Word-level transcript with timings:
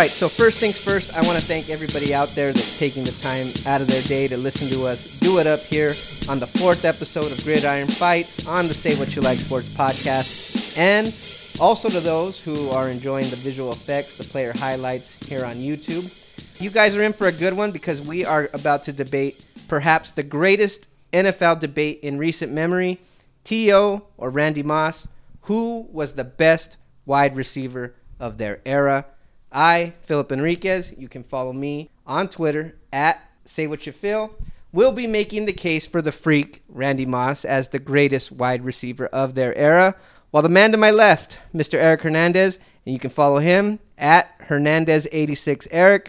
Right, 0.00 0.08
so 0.08 0.30
first 0.30 0.60
things 0.60 0.82
first, 0.82 1.14
I 1.14 1.20
want 1.26 1.36
to 1.36 1.44
thank 1.44 1.68
everybody 1.68 2.14
out 2.14 2.28
there 2.28 2.54
that's 2.54 2.78
taking 2.78 3.04
the 3.04 3.12
time 3.12 3.44
out 3.70 3.82
of 3.82 3.86
their 3.86 4.00
day 4.00 4.26
to 4.28 4.38
listen 4.38 4.66
to 4.68 4.86
us 4.86 5.18
do 5.20 5.40
it 5.40 5.46
up 5.46 5.60
here 5.60 5.90
on 6.26 6.38
the 6.38 6.46
fourth 6.46 6.86
episode 6.86 7.30
of 7.30 7.44
Gridiron 7.44 7.86
Fights 7.86 8.48
on 8.48 8.66
the 8.66 8.72
Say 8.72 8.96
What 8.98 9.14
You 9.14 9.20
Like 9.20 9.36
Sports 9.36 9.68
podcast. 9.74 10.78
And 10.78 11.08
also 11.60 11.90
to 11.90 12.00
those 12.00 12.42
who 12.42 12.70
are 12.70 12.88
enjoying 12.88 13.28
the 13.28 13.36
visual 13.36 13.72
effects, 13.72 14.16
the 14.16 14.24
player 14.24 14.54
highlights 14.56 15.22
here 15.28 15.44
on 15.44 15.56
YouTube. 15.56 16.08
You 16.62 16.70
guys 16.70 16.96
are 16.96 17.02
in 17.02 17.12
for 17.12 17.26
a 17.26 17.32
good 17.32 17.52
one 17.52 17.70
because 17.70 18.00
we 18.00 18.24
are 18.24 18.48
about 18.54 18.84
to 18.84 18.94
debate 18.94 19.44
perhaps 19.68 20.12
the 20.12 20.22
greatest 20.22 20.88
NFL 21.12 21.60
debate 21.60 22.00
in 22.00 22.16
recent 22.16 22.54
memory 22.54 23.00
T.O. 23.44 24.06
or 24.16 24.30
Randy 24.30 24.62
Moss. 24.62 25.08
Who 25.42 25.86
was 25.92 26.14
the 26.14 26.24
best 26.24 26.78
wide 27.04 27.36
receiver 27.36 27.96
of 28.18 28.38
their 28.38 28.62
era? 28.64 29.04
I, 29.52 29.94
Philip 30.02 30.32
Enriquez, 30.32 30.94
you 30.96 31.08
can 31.08 31.24
follow 31.24 31.52
me 31.52 31.90
on 32.06 32.28
Twitter 32.28 32.76
at 32.92 33.22
Say 33.44 33.66
What 33.66 33.86
You 33.86 33.92
Feel. 33.92 34.34
Will 34.72 34.92
be 34.92 35.06
making 35.06 35.46
the 35.46 35.52
case 35.52 35.86
for 35.86 36.00
the 36.00 36.12
freak, 36.12 36.62
Randy 36.68 37.06
Moss, 37.06 37.44
as 37.44 37.68
the 37.68 37.80
greatest 37.80 38.30
wide 38.30 38.64
receiver 38.64 39.06
of 39.06 39.34
their 39.34 39.54
era. 39.56 39.96
While 40.30 40.44
the 40.44 40.48
man 40.48 40.70
to 40.70 40.78
my 40.78 40.92
left, 40.92 41.40
Mr. 41.52 41.74
Eric 41.74 42.02
Hernandez, 42.02 42.60
and 42.86 42.92
you 42.92 43.00
can 43.00 43.10
follow 43.10 43.38
him 43.38 43.80
at 43.98 44.38
Hernandez86Eric, 44.46 46.08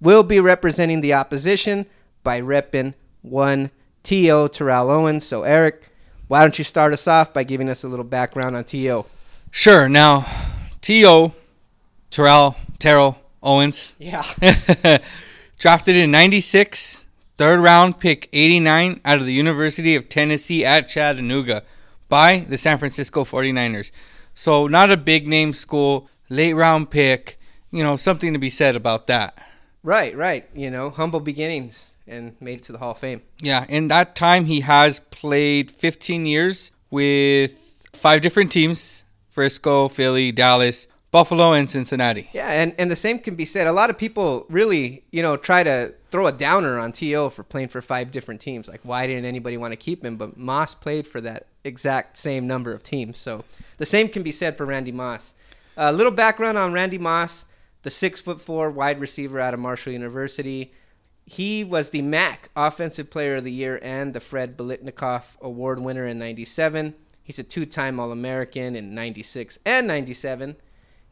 will 0.00 0.22
be 0.22 0.40
representing 0.40 1.02
the 1.02 1.12
opposition 1.12 1.84
by 2.22 2.40
repping 2.40 2.94
one 3.20 3.70
T.O. 4.02 4.48
Terrell 4.48 4.90
Owens. 4.90 5.24
So, 5.24 5.42
Eric, 5.42 5.88
why 6.28 6.40
don't 6.40 6.58
you 6.58 6.64
start 6.64 6.94
us 6.94 7.06
off 7.06 7.34
by 7.34 7.44
giving 7.44 7.68
us 7.68 7.84
a 7.84 7.88
little 7.88 8.04
background 8.04 8.56
on 8.56 8.64
T.O.? 8.64 9.04
Sure. 9.50 9.88
Now, 9.88 10.26
T.O. 10.80 11.34
Terrell 12.10 12.56
Terrell 12.78 13.18
Owens. 13.42 13.94
Yeah. 13.98 14.24
Drafted 15.58 15.96
in 15.96 16.12
96, 16.12 17.06
third 17.36 17.58
round 17.58 17.98
pick 17.98 18.28
89 18.32 19.00
out 19.04 19.18
of 19.18 19.26
the 19.26 19.32
University 19.32 19.96
of 19.96 20.08
Tennessee 20.08 20.64
at 20.64 20.86
Chattanooga 20.86 21.64
by 22.08 22.40
the 22.48 22.56
San 22.56 22.78
Francisco 22.78 23.24
49ers. 23.24 23.90
So, 24.34 24.68
not 24.68 24.92
a 24.92 24.96
big 24.96 25.26
name 25.26 25.52
school, 25.52 26.08
late 26.28 26.52
round 26.54 26.90
pick, 26.90 27.38
you 27.72 27.82
know, 27.82 27.96
something 27.96 28.32
to 28.32 28.38
be 28.38 28.50
said 28.50 28.76
about 28.76 29.08
that. 29.08 29.36
Right, 29.82 30.14
right. 30.16 30.48
You 30.54 30.70
know, 30.70 30.90
humble 30.90 31.18
beginnings 31.18 31.90
and 32.06 32.40
made 32.40 32.58
it 32.58 32.62
to 32.64 32.72
the 32.72 32.78
Hall 32.78 32.92
of 32.92 32.98
Fame. 32.98 33.22
Yeah, 33.40 33.66
in 33.68 33.88
that 33.88 34.14
time, 34.14 34.44
he 34.44 34.60
has 34.60 35.00
played 35.00 35.70
15 35.70 36.24
years 36.24 36.70
with 36.90 37.86
five 37.92 38.20
different 38.20 38.52
teams 38.52 39.04
Frisco, 39.28 39.88
Philly, 39.88 40.32
Dallas, 40.32 40.88
Buffalo 41.10 41.52
and 41.52 41.70
Cincinnati. 41.70 42.28
Yeah, 42.32 42.48
and, 42.50 42.74
and 42.78 42.90
the 42.90 42.96
same 42.96 43.18
can 43.18 43.34
be 43.34 43.46
said. 43.46 43.66
A 43.66 43.72
lot 43.72 43.88
of 43.88 43.96
people 43.96 44.44
really, 44.50 45.04
you 45.10 45.22
know, 45.22 45.36
try 45.36 45.62
to 45.62 45.94
throw 46.10 46.26
a 46.26 46.32
downer 46.32 46.78
on 46.78 46.92
T.O. 46.92 47.30
for 47.30 47.42
playing 47.42 47.68
for 47.68 47.80
five 47.80 48.10
different 48.10 48.40
teams. 48.40 48.68
Like, 48.68 48.80
why 48.82 49.06
didn't 49.06 49.24
anybody 49.24 49.56
want 49.56 49.72
to 49.72 49.76
keep 49.76 50.04
him? 50.04 50.16
But 50.16 50.36
Moss 50.36 50.74
played 50.74 51.06
for 51.06 51.20
that 51.22 51.46
exact 51.64 52.18
same 52.18 52.46
number 52.46 52.72
of 52.72 52.82
teams. 52.82 53.18
So 53.18 53.44
the 53.78 53.86
same 53.86 54.08
can 54.08 54.22
be 54.22 54.32
said 54.32 54.56
for 54.56 54.66
Randy 54.66 54.92
Moss. 54.92 55.34
A 55.76 55.92
little 55.92 56.12
background 56.12 56.58
on 56.58 56.72
Randy 56.72 56.98
Moss, 56.98 57.46
the 57.82 57.90
six 57.90 58.20
foot 58.20 58.40
four 58.40 58.70
wide 58.70 59.00
receiver 59.00 59.40
out 59.40 59.54
of 59.54 59.60
Marshall 59.60 59.92
University. 59.92 60.72
He 61.24 61.62
was 61.62 61.90
the 61.90 62.02
MAC 62.02 62.48
Offensive 62.56 63.10
Player 63.10 63.36
of 63.36 63.44
the 63.44 63.52
Year 63.52 63.78
and 63.82 64.12
the 64.12 64.20
Fred 64.20 64.56
Biletnikoff 64.56 65.38
Award 65.40 65.78
winner 65.78 66.06
in 66.06 66.18
97. 66.18 66.94
He's 67.22 67.38
a 67.38 67.42
two 67.42 67.64
time 67.64 68.00
All 68.00 68.12
American 68.12 68.74
in 68.74 68.94
96 68.94 69.58
and 69.64 69.86
97 69.86 70.56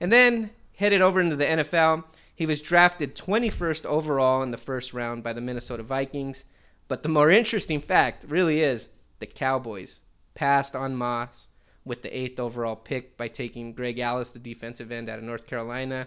and 0.01 0.13
then 0.13 0.51
headed 0.77 1.01
over 1.01 1.21
into 1.21 1.37
the 1.37 1.45
NFL. 1.45 2.05
He 2.35 2.47
was 2.47 2.61
drafted 2.61 3.17
21st 3.17 3.87
overall 3.87 4.43
in 4.43 4.51
the 4.51 4.59
first 4.59 4.93
round 4.93 5.23
by 5.23 5.33
the 5.33 5.41
Minnesota 5.41 5.83
Vikings. 5.83 6.45
But 6.89 7.03
the 7.03 7.09
more 7.09 7.31
interesting 7.31 7.81
fact 7.81 8.27
really 8.29 8.61
is 8.61 8.89
the 9.19 9.27
Cowboys 9.27 10.03
passed 10.35 10.77
on 10.77 10.95
Moss 10.95 11.49
with 11.85 12.03
the 12.03 12.17
eighth 12.17 12.39
overall 12.39 12.77
pick 12.77 13.17
by 13.17 13.29
taking 13.29 13.73
Greg 13.73 13.99
Ellis, 13.99 14.33
the 14.33 14.39
defensive 14.39 14.93
end 14.93 15.09
out 15.09 15.19
of 15.19 15.25
North 15.25 15.47
Carolina. 15.47 16.07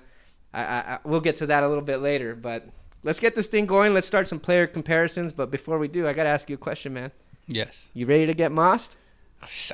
I, 0.54 0.62
I, 0.64 0.78
I, 0.78 1.00
we'll 1.04 1.22
get 1.22 1.38
to 1.38 1.48
that 1.48 1.64
a 1.64 1.68
little 1.68 1.84
bit 1.84 1.98
later, 1.98 2.36
but 2.36 2.68
let's 3.04 3.20
get 3.20 3.36
this 3.36 3.48
thing 3.48 3.66
going. 3.66 3.94
Let's 3.94 4.08
start 4.08 4.28
some 4.28 4.40
player 4.40 4.68
comparisons. 4.68 5.34
But 5.34 5.52
before 5.52 5.80
we 5.80 5.88
do, 5.88 6.08
I 6.08 6.14
got 6.14 6.24
to 6.24 6.30
ask 6.30 6.50
you 6.50 6.56
a 6.56 6.60
question, 6.60 6.94
man. 6.94 7.12
Yes. 7.48 7.90
You 7.94 8.06
ready 8.06 8.26
to 8.26 8.34
get 8.34 8.52
mossed? 8.52 8.98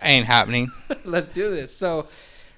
Ain't 0.01 0.27
happening. 0.27 0.71
let's 1.05 1.27
do 1.27 1.49
this. 1.49 1.75
So 1.75 2.07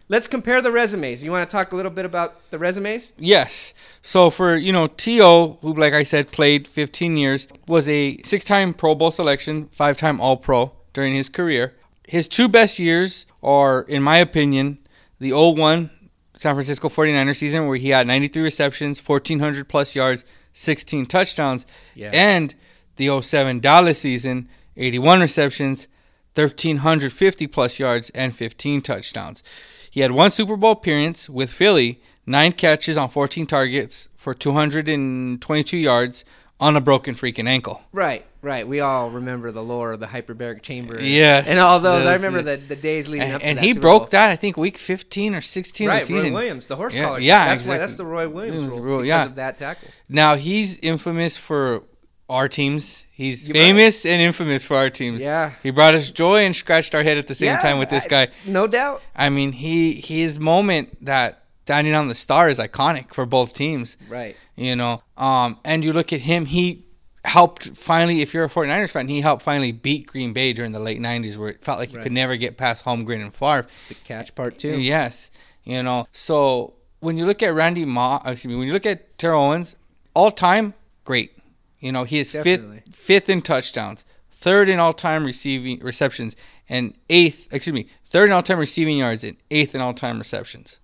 let's 0.10 0.28
compare 0.28 0.62
the 0.62 0.72
resumes. 0.72 1.24
You 1.24 1.32
want 1.32 1.50
to 1.50 1.54
talk 1.54 1.74
a 1.74 1.76
little 1.76 1.92
bit 1.92 2.06
about 2.06 2.50
the 2.52 2.60
resumes? 2.60 3.14
Yes. 3.18 3.74
So 4.02 4.30
for 4.30 4.56
you 4.56 4.72
know 4.72 4.88
T.O., 4.88 5.60
who 5.62 5.74
like 5.74 5.94
I 5.94 6.04
said 6.04 6.32
played 6.32 6.68
15 6.68 7.18
years, 7.18 7.48
was 7.68 7.88
a 7.88 8.18
six-time 8.24 8.74
Pro 8.74 8.96
Bowl 8.96 9.12
selection, 9.12 9.68
five-time 9.68 10.20
All-Pro 10.20 10.74
during 10.94 11.14
his 11.14 11.30
career. 11.30 11.76
His 12.08 12.28
two 12.28 12.48
best 12.48 12.80
years 12.80 13.26
are, 13.44 13.82
in 13.82 14.02
my 14.02 14.18
opinion, 14.18 14.80
the 15.20 15.34
01 15.34 15.90
San 16.38 16.54
Francisco 16.54 16.88
49er 16.88 17.36
season 17.36 17.68
where 17.68 17.78
he 17.78 17.90
had 17.90 18.08
93 18.08 18.44
receptions, 18.44 19.06
1400 19.06 19.68
plus 19.68 19.96
yards, 19.96 20.24
16 20.54 21.08
touchdowns, 21.08 21.66
yeah. 21.96 22.12
and 22.14 22.54
the 22.96 23.22
07 23.22 23.60
Dallas 23.60 24.00
season, 24.00 24.48
81 24.78 25.20
receptions, 25.20 25.88
1350 26.36 27.48
plus 27.48 27.80
yards 27.80 28.12
and 28.12 28.36
15 28.36 28.82
touchdowns. 28.82 29.44
He 29.90 30.02
had 30.02 30.12
one 30.12 30.32
Super 30.32 30.56
Bowl 30.58 30.72
appearance 30.72 31.30
with 31.30 31.52
Philly, 31.52 32.02
nine 32.26 32.52
catches 32.52 32.98
on 32.98 33.10
14 33.10 33.46
targets 33.48 34.10
for 34.16 34.34
222 34.34 35.78
yards 35.78 36.26
on 36.60 36.76
a 36.76 36.82
broken 36.82 37.16
freaking 37.16 37.48
ankle. 37.48 37.84
Right, 37.92 38.26
right. 38.42 38.68
We 38.68 38.80
all 38.80 39.12
remember 39.12 39.52
the 39.52 39.62
lore 39.64 39.94
of 39.94 40.00
the 40.00 40.08
hyperbaric 40.08 40.64
chamber. 40.64 41.00
Yes. 41.00 41.48
And 41.48 41.60
all 41.60 41.80
those. 41.80 42.06
I 42.06 42.14
remember 42.14 42.42
the, 42.42 42.58
the 42.58 42.76
days 42.76 43.08
leading 43.08 43.28
and, 43.28 43.36
up 43.36 43.42
to 43.42 43.48
and 43.48 43.60
he 43.60 43.74
Super 43.74 43.82
broke 43.82 44.02
Bowl. 44.04 44.10
that, 44.10 44.30
I 44.30 44.36
think, 44.36 44.58
week 44.58 44.78
15 44.78 45.36
or 45.36 45.42
16 45.42 45.88
right, 45.88 45.96
of 45.96 46.00
the 46.02 46.06
season. 46.08 46.32
Roy 46.34 46.40
Williams, 46.40 46.68
the 46.68 46.76
horse 46.76 46.96
Yeah, 46.96 47.06
collar. 47.06 47.20
yeah, 47.20 47.46
that's 47.46 47.62
exactly. 47.62 47.76
why 47.76 47.78
that's 47.80 47.94
the 47.96 48.06
Roy 48.06 48.28
Williams 48.30 48.64
rule, 48.64 48.82
rule, 48.82 48.98
because 48.98 49.08
yeah. 49.08 49.26
of 49.26 49.36
that 49.36 49.58
tackle. 49.58 49.90
Now, 50.10 50.36
he's 50.36 50.80
infamous 50.80 51.38
for 51.38 51.84
our 52.30 52.48
teams. 52.48 53.06
He's 53.12 53.48
You 53.48 53.54
famous 53.54 54.06
and 54.06 54.22
infamous 54.22 54.66
for 54.66 54.76
our 54.78 54.90
teams. 54.90 55.24
Yeah. 55.24 55.52
He 55.64 55.70
brought 55.70 55.94
us 55.94 56.12
joy 56.12 56.46
and 56.46 56.56
scratched 56.56 56.94
our 56.94 57.04
head 57.04 57.18
at 57.18 57.28
the 57.28 57.36
same 57.36 57.48
Yeah, 57.48 57.60
time 57.60 57.80
with 57.80 57.90
this 57.90 58.06
I- 58.06 58.10
guy. 58.10 58.28
No 58.46 58.68
doubt. 58.68 59.02
I 59.16 59.30
mean, 59.30 59.54
he 59.54 59.94
his 59.94 60.40
moment 60.40 61.04
that 61.06 61.44
standing 61.66 61.94
on 61.94 62.08
the 62.08 62.16
star 62.16 62.50
is 62.50 62.60
iconic 62.60 63.14
for 63.14 63.26
both 63.26 63.54
teams. 63.54 63.98
Right. 64.10 64.36
You 64.56 64.76
know, 64.76 65.04
um, 65.18 65.58
and 65.66 65.84
you 65.86 65.92
look 65.94 66.12
at 66.14 66.22
him, 66.22 66.46
he 66.46 66.86
helped 67.26 67.76
finally, 67.76 68.22
if 68.22 68.34
you're 68.34 68.46
a 68.46 68.50
49ers 68.50 68.92
fan, 68.92 69.08
he 69.10 69.20
helped 69.22 69.44
finally 69.44 69.72
beat 69.74 70.08
Green 70.08 70.32
Bay 70.34 70.54
during 70.54 70.72
the 70.72 70.80
late 70.80 71.00
90s 71.02 71.38
where 71.38 71.50
it 71.50 71.62
felt 71.62 71.78
like 71.80 71.92
you 71.92 71.98
Right. 71.98 72.04
could 72.04 72.14
never 72.14 72.38
get 72.38 72.56
past 72.58 72.86
Holmgren 72.86 73.22
and 73.22 73.34
Favre. 73.34 73.68
The 73.90 73.96
catch 73.96 74.34
part 74.36 74.58
two. 74.58 74.80
Yes. 74.80 75.30
You 75.66 75.84
know, 75.84 76.08
so 76.14 76.74
when 77.02 77.18
you 77.18 77.26
look 77.26 77.44
at 77.44 77.54
Randy 77.54 77.84
Ma, 77.84 78.22
excuse 78.26 78.48
me, 78.48 78.56
when 78.56 78.68
you 78.68 78.74
look 78.74 78.86
at 78.86 79.18
Terrell 79.18 79.44
Owens, 79.44 79.76
all 80.14 80.32
time, 80.32 80.74
great. 81.04 81.32
You 81.80 81.92
know, 81.92 82.04
he 82.04 82.20
is 82.20 82.32
Definitely. 82.32 82.82
fifth, 82.86 82.96
fifth 82.96 83.30
in 83.30 83.42
touchdowns, 83.42 84.04
third 84.32 84.68
in 84.70 84.80
all 84.80 84.94
time 84.94 85.24
receiving 85.26 85.80
receptions, 85.80 86.36
and 86.68 86.94
eighth, 87.10 87.48
excuse 87.52 87.74
me, 87.74 87.88
third 88.06 88.30
in 88.30 88.34
all 88.34 88.44
time 88.44 88.58
receiving 88.60 88.98
yards, 88.98 89.24
and 89.24 89.38
eighth 89.52 89.76
in 89.76 89.82
all 89.82 89.94
time 89.94 90.18
receptions. 90.18 90.80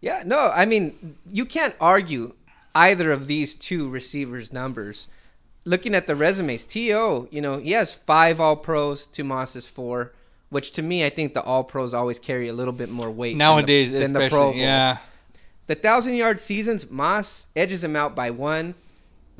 Yeah, 0.00 0.22
no, 0.24 0.50
I 0.54 0.64
mean, 0.64 1.16
you 1.30 1.44
can't 1.44 1.74
argue 1.80 2.34
either 2.74 3.10
of 3.10 3.26
these 3.26 3.54
two 3.54 3.88
receivers' 3.88 4.52
numbers. 4.52 5.08
Looking 5.64 5.94
at 5.94 6.06
the 6.06 6.14
resumes, 6.16 6.64
T.O., 6.64 7.28
you 7.30 7.40
know, 7.42 7.58
he 7.58 7.72
has 7.72 7.92
five 7.92 8.40
All 8.40 8.56
Pros 8.56 9.06
to 9.08 9.24
Moss's 9.24 9.68
four, 9.68 10.12
which 10.50 10.70
to 10.72 10.82
me, 10.82 11.04
I 11.04 11.10
think 11.10 11.34
the 11.34 11.42
All 11.42 11.64
Pros 11.64 11.92
always 11.92 12.18
carry 12.18 12.48
a 12.48 12.52
little 12.54 12.72
bit 12.72 12.88
more 12.88 13.10
weight 13.10 13.32
than 13.32 13.38
the- 13.38 13.44
Nowadays, 13.44 13.92
than 13.92 14.12
the, 14.14 14.28
Pro 14.30 14.52
Bowl. 14.52 14.54
yeah. 14.54 14.98
The 15.66 15.74
thousand 15.74 16.14
yard 16.14 16.40
seasons, 16.40 16.90
Moss 16.90 17.48
edges 17.54 17.84
him 17.84 17.96
out 17.96 18.14
by 18.14 18.30
one. 18.30 18.74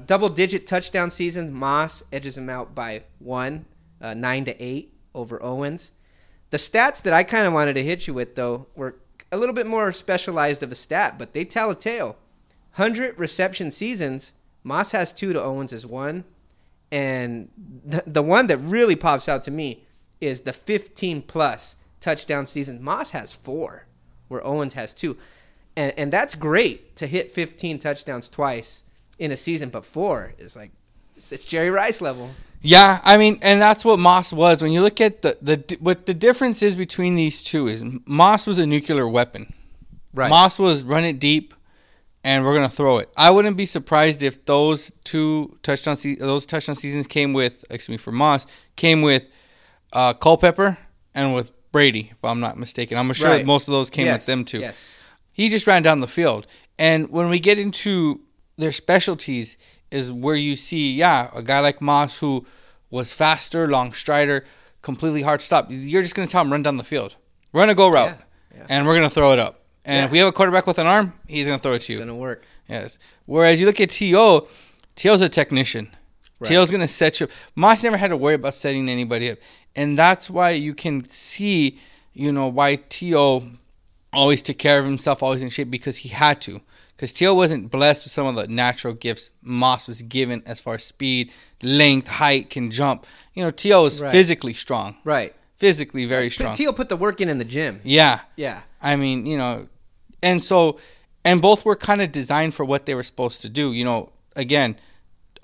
Double 0.05 0.29
digit 0.29 0.67
touchdown 0.67 1.11
seasons, 1.11 1.51
Moss 1.51 2.03
edges 2.13 2.39
him 2.39 2.49
out 2.49 2.75
by 2.75 3.03
one, 3.19 3.67
uh, 4.01 4.15
nine 4.15 4.45
to 4.45 4.63
eight 4.63 4.95
over 5.15 5.43
Owens. 5.43 5.93
The 6.51 6.57
stats 6.57 7.03
that 7.03 7.13
I 7.13 7.25
kind 7.25 7.47
of 7.47 7.53
wanted 7.53 7.75
to 7.75 7.83
hit 7.83 8.07
you 8.07 8.15
with, 8.15 8.37
though, 8.37 8.69
were 8.75 8.97
a 9.33 9.37
little 9.37 9.55
bit 9.55 9.67
more 9.67 9.93
specialized 9.93 10.63
of 10.63 10.73
a 10.73 10.77
stat, 10.77 11.19
but 11.19 11.35
they 11.35 11.45
tell 11.45 11.71
a 11.71 11.75
tale. 11.75 12.17
100 12.77 13.19
reception 13.19 13.71
seasons, 13.71 14.35
Moss 14.63 14.93
has 14.93 15.13
two 15.13 15.33
to 15.33 15.43
Owens 15.43 15.73
is 15.73 15.87
one. 15.87 16.25
And 16.91 17.51
the, 17.85 18.03
the 18.07 18.23
one 18.23 18.47
that 18.47 18.59
really 18.59 18.97
pops 18.97 19.29
out 19.29 19.43
to 19.45 19.51
me 19.51 19.85
is 20.21 20.43
the 20.43 20.53
15 20.53 21.23
plus 21.23 21.77
touchdown 22.01 22.47
seasons. 22.47 22.81
Moss 22.81 23.11
has 23.11 23.33
four, 23.35 23.87
where 24.29 24.47
Owens 24.47 24.75
has 24.75 24.95
two. 24.95 25.17
And, 25.77 25.93
and 25.99 26.13
that's 26.13 26.35
great 26.35 26.97
to 26.97 27.07
hit 27.07 27.31
15 27.31 27.79
touchdowns 27.79 28.29
twice 28.29 28.85
in 29.19 29.33
a 29.33 29.37
season, 29.37 29.71
but 29.71 29.85
four 29.85 30.35
is 30.39 30.57
like, 30.57 30.71
it's, 31.17 31.45
Jerry 31.45 31.71
Rice 31.71 32.01
level. 32.01 32.31
Yeah, 32.61 33.01
I 33.05 33.17
mean, 33.17 33.39
and 33.43 33.61
that's 33.61 33.85
what 33.85 33.99
Moss 33.99 34.33
was. 34.33 34.63
When 34.63 34.73
you 34.73 34.83
look 34.83 35.01
at 35.01 35.23
the 35.23 35.37
the 35.41 35.77
what 35.81 36.07
the 36.07 36.15
difference 36.15 36.63
is 36.63 36.75
between 36.77 37.15
these 37.15 37.43
two 37.43 37.69
is 37.69 37.85
Moss 38.05 38.47
was 38.47 38.59
a 38.59 38.67
nuclear 38.67 39.07
weapon. 39.07 39.53
Right. 40.15 40.29
Moss 40.29 40.59
was 40.59 40.83
run 40.83 41.05
it 41.05 41.19
deep 41.19 41.55
and 42.25 42.45
we're 42.45 42.55
gonna 42.55 42.69
throw 42.69 42.99
it. 42.99 43.11
I 43.17 43.31
wouldn't 43.31 43.57
be 43.57 43.67
surprised 43.67 44.23
if 44.23 44.45
those 44.45 44.91
two 45.05 45.57
touchdown 45.63 45.97
se- 45.97 46.17
those 46.17 46.47
touchdown 46.47 46.75
seasons 46.75 47.07
came 47.07 47.33
with 47.33 47.65
excuse 47.71 47.95
me 47.95 47.97
for 47.97 48.13
Moss 48.13 48.47
came 48.77 49.03
with 49.03 49.27
uh, 49.93 50.15
Culpepper 50.15 50.79
and 51.15 51.35
with 51.35 51.51
Brady, 51.73 52.11
if 52.11 52.25
I'm 52.25 52.41
not 52.41 52.59
mistaken. 52.59 52.99
I'm 52.99 53.13
sure 53.13 53.31
Right. 53.31 53.47
most 53.47 53.69
of 53.69 53.73
those 53.73 53.91
came 53.91 54.07
yes. 54.07 54.21
with 54.21 54.27
them 54.27 54.45
too. 54.45 54.61
Yes. 54.61 55.05
He 55.33 55.49
just 55.49 55.67
ran 55.67 55.83
down 55.83 56.01
the 56.01 56.09
field. 56.09 56.47
And 56.79 57.11
when 57.11 57.29
we 57.29 57.39
get 57.39 57.59
into 57.59 58.21
their 58.59 58.73
specialties, 58.73 59.57
is 59.91 60.13
where 60.13 60.35
you 60.35 60.55
see, 60.55 60.93
yeah, 60.93 61.31
a 61.35 61.43
guy 61.43 61.61
like 61.61 61.81
Moss 61.81 62.19
who 62.19 62.45
was 62.91 63.13
faster, 63.13 63.67
long 63.69 63.93
strider, 63.93 64.45
completely 64.83 65.23
hard 65.23 65.41
stop. 65.41 65.67
You're 65.71 66.03
just 66.03 66.15
going 66.15 66.27
to 66.27 66.33
tell 66.33 66.43
him 66.43 66.53
run 66.53 66.63
down 66.63 66.77
the 66.77 66.85
field, 66.85 67.17
run 67.53 67.71
a 67.71 67.75
go 67.75 67.89
route, 67.89 68.19
Yeah, 68.53 68.59
yeah. 68.59 68.67
and 68.69 68.87
we're 68.87 68.97
going 68.97 69.09
to 69.09 69.15
throw 69.15 69.33
it 69.33 69.39
up. 69.39 69.63
And 69.85 69.97
Yeah. 69.97 70.05
if 70.05 70.11
we 70.11 70.19
have 70.19 70.29
a 70.29 70.33
quarterback 70.33 70.67
with 70.67 70.79
an 70.79 70.87
arm, 70.87 71.15
he's 71.27 71.47
going 71.47 71.59
to 71.59 71.63
throw 71.63 71.73
it 71.73 71.83
to 71.83 71.93
you. 71.93 71.99
It's 71.99 72.07
Gonna 72.07 72.15
work. 72.19 72.45
Yes. 72.69 72.99
Whereas 73.25 73.61
you 73.61 73.67
look 73.67 73.81
at 73.81 73.91
T.O., 73.91 74.47
T.O.'s 74.97 75.21
a 75.23 75.29
technician. 75.29 75.95
Right. 76.41 76.49
T.O.'s 76.49 76.71
going 76.71 76.83
to 76.83 76.89
set 76.89 77.21
you 77.21 77.25
up. 77.25 77.31
Moss 77.55 77.83
never 77.83 77.97
had 77.97 78.09
to 78.09 78.17
worry 78.17 78.35
about 78.35 78.55
setting 78.55 78.89
anybody 78.89 79.31
up. 79.31 79.39
And 79.75 79.97
that's 79.97 80.29
why 80.29 80.51
you 80.51 80.75
can 80.75 81.09
see, 81.09 81.79
you 82.13 82.33
know, 82.33 82.49
why 82.49 82.77
T.O. 82.89 83.49
always 84.13 84.43
took 84.43 84.59
care 84.59 84.79
of 84.79 84.85
himself, 84.85 85.23
always 85.23 85.43
in 85.43 85.49
shape, 85.49 85.71
because 85.71 85.99
he 85.99 86.09
had 86.11 86.41
to. 86.43 86.61
Because 86.99 87.13
T.O. 87.13 87.33
wasn't 87.33 87.71
blessed 87.71 88.05
with 88.05 88.13
some 88.13 88.27
of 88.27 88.35
the 88.35 88.49
natural 88.49 88.93
gifts 88.93 89.31
Moss 89.41 89.87
was 89.87 90.03
given 90.03 90.43
as 90.45 90.61
far 90.61 90.75
as 90.75 90.83
speed, 90.83 91.33
length, 91.63 92.09
height, 92.09 92.51
can 92.51 92.73
jump. 92.73 93.07
You 93.35 93.45
know, 93.45 93.53
T.O. 93.53 93.85
is 93.85 94.03
Right. 94.03 94.11
physically 94.11 94.53
strong. 94.53 94.97
Right. 95.05 95.33
Physically 95.55 96.07
very 96.07 96.29
strong. 96.29 96.57
Teal 96.57 96.73
put 96.73 96.89
the 96.89 96.97
work 96.97 97.21
in 97.21 97.29
in 97.29 97.39
the 97.39 97.45
gym. 97.45 97.81
yeah. 97.85 98.23
Yeah. 98.35 98.63
I 98.83 98.97
mean, 98.97 99.27
you 99.27 99.39
know, 99.39 99.69
and 100.25 100.43
so, 100.43 100.79
and 101.25 101.41
both 101.41 101.65
were 101.65 101.77
kind 101.77 102.03
of 102.03 102.11
designed 102.11 102.55
for 102.55 102.65
what 102.65 102.87
they 102.87 102.95
were 102.97 103.05
supposed 103.05 103.43
to 103.43 103.49
do. 103.49 103.73
You 103.73 103.85
know, 103.85 104.11
again, 104.35 104.77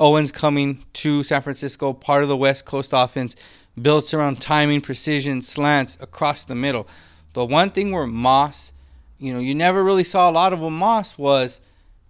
Owens 0.01 0.33
coming 0.33 0.85
to 0.95 1.23
San 1.23 1.41
Francisco, 1.41 1.93
part 1.93 2.25
of 2.25 2.29
the 2.29 2.37
West 2.37 2.65
Coast 2.65 2.91
offense, 2.93 3.37
built 3.81 4.13
around 4.13 4.41
timing, 4.41 4.81
precision, 4.81 5.41
slants 5.41 5.97
across 6.01 6.45
the 6.45 6.57
middle. 6.57 6.89
The 7.35 7.45
one 7.45 7.71
thing 7.71 7.93
where 7.93 8.07
Moss, 8.09 8.73
you 9.19 9.33
know, 9.33 9.39
you 9.39 9.55
never 9.55 9.83
really 9.83 10.05
saw 10.05 10.29
a 10.29 10.33
lot 10.33 10.53
of 10.53 10.61
him, 10.61 10.77
Moss 10.79 11.17
was 11.19 11.61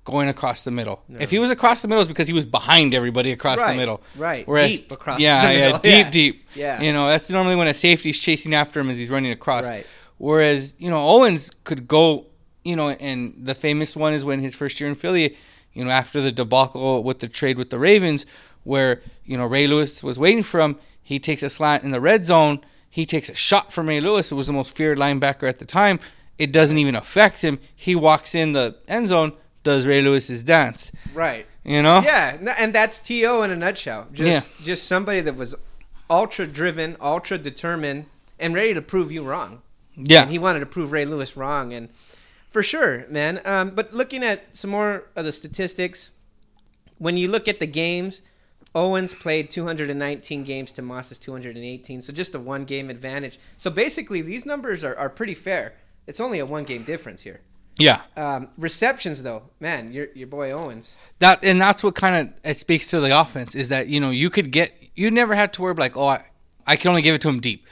going 0.04 0.28
across 0.28 0.62
the 0.64 0.70
middle. 0.70 1.02
If 1.18 1.30
he 1.30 1.38
was 1.38 1.50
across 1.50 1.80
the 1.80 1.88
middle, 1.88 2.02
it's 2.02 2.08
because 2.08 2.28
he 2.28 2.34
was 2.34 2.44
behind 2.44 2.92
everybody 2.94 3.32
across 3.32 3.58
Right, 3.58 3.72
the 3.72 3.76
middle. 3.78 4.02
right. 4.16 4.46
Whereas, 4.46 4.80
Deep 4.80 4.92
across 4.92 5.18
yeah, 5.20 5.46
the 5.46 5.52
yeah, 5.52 5.60
middle. 5.66 5.78
deep, 5.80 5.92
Yeah. 6.04 6.10
deep. 6.10 6.48
Yeah. 6.54 6.82
You 6.82 6.92
know, 6.92 7.06
that's 7.08 7.30
normally 7.30 7.56
when 7.56 7.68
a 7.68 7.74
safety's 7.74 8.18
chasing 8.18 8.52
after 8.54 8.80
him 8.80 8.90
as 8.90 8.98
he's 8.98 9.08
running 9.10 9.32
across. 9.32 9.66
Right. 9.68 9.86
Whereas, 10.18 10.74
you 10.78 10.90
know, 10.90 11.00
Owens 11.08 11.50
could 11.64 11.88
go, 11.88 12.26
you 12.64 12.76
know, 12.76 12.90
and 12.90 13.34
the 13.42 13.54
famous 13.54 13.96
one 13.96 14.12
is 14.12 14.24
when 14.24 14.40
his 14.40 14.54
first 14.54 14.78
year 14.78 14.88
in 14.90 14.94
Philly, 14.94 15.36
you 15.72 15.84
know, 15.84 15.90
after 15.90 16.20
the 16.20 16.30
debacle 16.32 17.02
with 17.02 17.20
the 17.20 17.28
trade 17.28 17.56
with 17.56 17.70
the 17.70 17.78
Ravens, 17.78 18.26
where, 18.62 19.00
you 19.24 19.36
know, 19.38 19.46
Ray 19.46 19.66
Lewis 19.66 20.02
was 20.02 20.18
waiting 20.18 20.42
for 20.42 20.60
him, 20.60 20.78
he 21.02 21.18
takes 21.18 21.42
a 21.42 21.48
slant 21.48 21.82
in 21.82 21.90
the 21.92 22.00
red 22.00 22.26
zone, 22.26 22.60
he 22.90 23.06
takes 23.06 23.28
a 23.28 23.34
shot 23.34 23.72
from 23.72 23.88
Ray 23.88 24.00
Lewis, 24.00 24.30
who 24.30 24.36
was 24.36 24.46
the 24.46 24.52
most 24.52 24.76
feared 24.76 24.98
linebacker 24.98 25.48
at 25.48 25.58
the 25.58 25.64
time. 25.64 25.98
It 26.38 26.52
doesn't 26.52 26.78
even 26.78 26.96
affect 26.96 27.42
him. 27.42 27.58
He 27.74 27.94
walks 27.94 28.34
in 28.34 28.52
the 28.52 28.76
end 28.88 29.08
zone, 29.08 29.32
does 29.62 29.86
Ray 29.86 30.02
Lewis's 30.02 30.42
dance. 30.42 30.90
Right. 31.14 31.46
You 31.64 31.82
know? 31.82 32.02
Yeah, 32.04 32.54
and 32.58 32.72
that's 32.72 33.00
T.O. 33.00 33.42
in 33.42 33.50
a 33.50 33.56
nutshell. 33.56 34.08
Just 34.12 34.52
just 34.62 34.86
somebody 34.86 35.20
that 35.20 35.36
was 35.36 35.54
ultra 36.10 36.46
driven, 36.46 36.96
ultra 37.00 37.38
determined, 37.38 38.06
and 38.38 38.54
ready 38.54 38.74
to 38.74 38.82
prove 38.82 39.10
you 39.10 39.22
wrong. 39.22 39.62
Yeah. 39.96 40.22
And 40.22 40.30
he 40.30 40.38
wanted 40.38 40.60
to 40.60 40.66
prove 40.66 40.92
Ray 40.92 41.04
Lewis 41.04 41.36
wrong, 41.36 41.72
and 41.72 41.88
for 42.50 42.62
sure, 42.62 43.06
man. 43.08 43.40
Um, 43.44 43.70
but 43.70 43.94
looking 43.94 44.22
at 44.22 44.54
some 44.54 44.70
more 44.70 45.04
of 45.16 45.24
the 45.24 45.32
statistics, 45.32 46.12
when 46.98 47.16
you 47.16 47.28
look 47.28 47.48
at 47.48 47.60
the 47.60 47.66
games, 47.66 48.22
Owens 48.74 49.14
played 49.14 49.50
219 49.50 50.44
games 50.44 50.72
to 50.72 50.82
Moss's 50.82 51.18
218, 51.18 52.00
so 52.00 52.12
just 52.12 52.34
a 52.34 52.38
one 52.38 52.64
game 52.64 52.90
advantage. 52.90 53.38
So 53.56 53.70
basically, 53.70 54.20
these 54.20 54.44
numbers 54.44 54.84
are, 54.84 54.96
are 54.96 55.08
pretty 55.08 55.34
fair. 55.34 55.74
It's 56.06 56.20
only 56.20 56.38
a 56.38 56.46
one 56.46 56.64
game 56.64 56.82
difference 56.82 57.22
here. 57.22 57.40
Yeah. 57.76 58.02
Um, 58.16 58.48
receptions, 58.56 59.22
though, 59.22 59.50
man, 59.60 59.92
your 59.92 60.08
your 60.14 60.28
boy 60.28 60.52
Owens. 60.52 60.96
That 61.18 61.42
and 61.42 61.60
that's 61.60 61.82
what 61.82 61.94
kind 61.94 62.28
of 62.28 62.34
it 62.44 62.60
speaks 62.60 62.86
to 62.88 63.00
the 63.00 63.18
offense 63.18 63.54
is 63.54 63.68
that 63.68 63.88
you 63.88 64.00
know 64.00 64.10
you 64.10 64.30
could 64.30 64.50
get 64.52 64.76
you 64.94 65.10
never 65.10 65.34
had 65.34 65.52
to 65.54 65.62
worry 65.62 65.74
like 65.74 65.96
oh 65.96 66.08
I, 66.08 66.24
I 66.66 66.76
can 66.76 66.90
only 66.90 67.02
give 67.02 67.14
it 67.14 67.22
to 67.22 67.28
him 67.28 67.40
deep. 67.40 67.66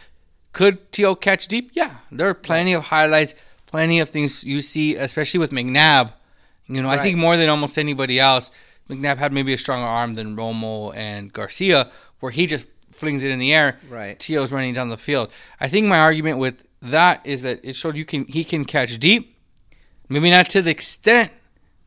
Could 0.52 0.92
T.O. 0.92 1.14
catch 1.14 1.48
deep? 1.48 1.70
Yeah, 1.72 1.96
there 2.10 2.28
are 2.28 2.34
plenty 2.34 2.74
of 2.74 2.84
highlights, 2.84 3.34
plenty 3.66 4.00
of 4.00 4.08
things 4.10 4.44
you 4.44 4.60
see, 4.60 4.96
especially 4.96 5.40
with 5.40 5.50
McNabb. 5.50 6.12
You 6.66 6.82
know, 6.82 6.90
I 6.90 6.98
think 6.98 7.16
more 7.16 7.36
than 7.36 7.48
almost 7.48 7.78
anybody 7.78 8.20
else, 8.20 8.50
McNabb 8.88 9.16
had 9.16 9.32
maybe 9.32 9.54
a 9.54 9.58
stronger 9.58 9.86
arm 9.86 10.14
than 10.14 10.36
Romo 10.36 10.94
and 10.94 11.32
Garcia, 11.32 11.90
where 12.20 12.30
he 12.30 12.46
just 12.46 12.66
flings 12.90 13.22
it 13.22 13.30
in 13.30 13.38
the 13.38 13.54
air. 13.54 13.78
Right. 13.88 14.18
T.O.'s 14.18 14.52
running 14.52 14.74
down 14.74 14.90
the 14.90 14.98
field. 14.98 15.32
I 15.58 15.68
think 15.68 15.86
my 15.86 15.98
argument 15.98 16.38
with 16.38 16.62
that 16.82 17.24
is 17.24 17.42
that 17.42 17.60
it 17.62 17.76
showed 17.76 17.96
you 17.96 18.04
can 18.04 18.26
he 18.26 18.44
can 18.44 18.64
catch 18.64 18.98
deep, 18.98 19.36
maybe 20.08 20.30
not 20.30 20.50
to 20.50 20.62
the 20.62 20.70
extent 20.70 21.30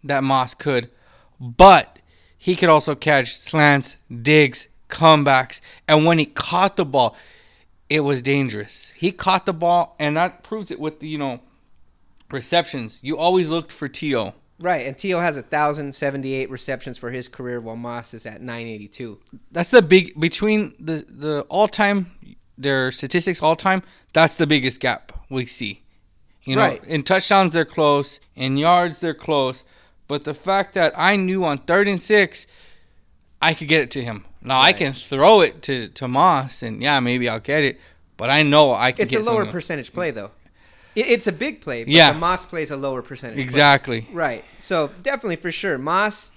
that 0.03 0.23
Moss 0.23 0.53
could, 0.53 0.89
but 1.39 1.99
he 2.37 2.55
could 2.55 2.69
also 2.69 2.95
catch 2.95 3.37
slants, 3.37 3.97
digs, 4.21 4.69
comebacks, 4.89 5.61
and 5.87 6.05
when 6.05 6.17
he 6.17 6.25
caught 6.25 6.77
the 6.77 6.85
ball, 6.85 7.15
it 7.89 8.01
was 8.01 8.21
dangerous. 8.21 8.91
He 8.91 9.11
caught 9.11 9.45
the 9.45 9.53
ball, 9.53 9.95
and 9.99 10.15
that 10.15 10.43
proves 10.43 10.71
it 10.71 10.79
with 10.79 11.01
the 11.01 11.07
you 11.07 11.17
know 11.17 11.41
receptions. 12.31 12.99
You 13.01 13.17
always 13.17 13.49
looked 13.49 13.71
for 13.71 13.87
To. 13.87 14.33
Right, 14.57 14.85
and 14.87 14.97
Teal 14.97 15.19
has 15.19 15.35
1,078 15.35 16.49
receptions 16.49 16.97
for 16.97 17.11
his 17.11 17.27
career, 17.27 17.59
while 17.59 17.75
Moss 17.75 18.13
is 18.13 18.25
at 18.25 18.41
982. 18.41 19.19
That's 19.51 19.71
the 19.71 19.81
big 19.81 20.17
between 20.17 20.73
the 20.79 21.05
the 21.09 21.41
all 21.49 21.67
time 21.67 22.11
their 22.57 22.91
statistics 22.91 23.41
all 23.41 23.55
time. 23.55 23.83
That's 24.13 24.35
the 24.35 24.47
biggest 24.47 24.79
gap 24.79 25.11
we 25.29 25.45
see. 25.45 25.81
You 26.43 26.55
know, 26.55 26.61
Right. 26.63 26.83
in 26.85 27.03
touchdowns 27.03 27.53
they're 27.53 27.65
close, 27.65 28.19
in 28.35 28.57
yards 28.57 28.99
they're 28.99 29.13
close, 29.15 29.63
but 30.07 30.23
the 30.23 30.33
fact 30.35 30.73
that 30.75 30.93
I 30.95 31.15
knew 31.15 31.43
on 31.43 31.57
third 31.59 31.87
and 31.87 31.99
six, 32.01 32.45
I 33.41 33.53
could 33.53 33.67
get 33.67 33.81
it 33.81 33.91
to 33.91 34.03
him. 34.03 34.25
Now 34.41 34.61
I 34.61 34.71
can 34.73 34.93
throw 34.93 35.41
it 35.41 35.61
to 35.63 35.87
to 35.89 36.07
Moss, 36.07 36.61
and 36.61 36.81
yeah, 36.81 36.99
maybe 36.99 37.27
I'll 37.27 37.39
get 37.39 37.63
it, 37.63 37.79
but 38.15 38.29
I 38.29 38.43
know 38.43 38.73
I 38.73 38.91
can. 38.91 39.03
It's 39.03 39.15
a 39.15 39.19
lower 39.21 39.45
percentage 39.47 39.91
play, 39.91 40.11
though. 40.11 40.31
It, 40.95 41.07
it's 41.07 41.27
a 41.27 41.31
big 41.31 41.61
play, 41.61 41.83
but 41.83 41.91
Yeah. 41.91 42.13
the 42.13 42.19
Moss 42.19 42.45
plays 42.45 42.69
a 42.71 42.77
lower 42.77 43.01
percentage. 43.01 43.35
play. 43.37 43.43
Exactly. 43.43 44.07
Right. 44.13 44.45
So 44.59 44.91
definitely 45.01 45.37
for 45.37 45.51
sure, 45.51 45.77
Moss 45.79 46.31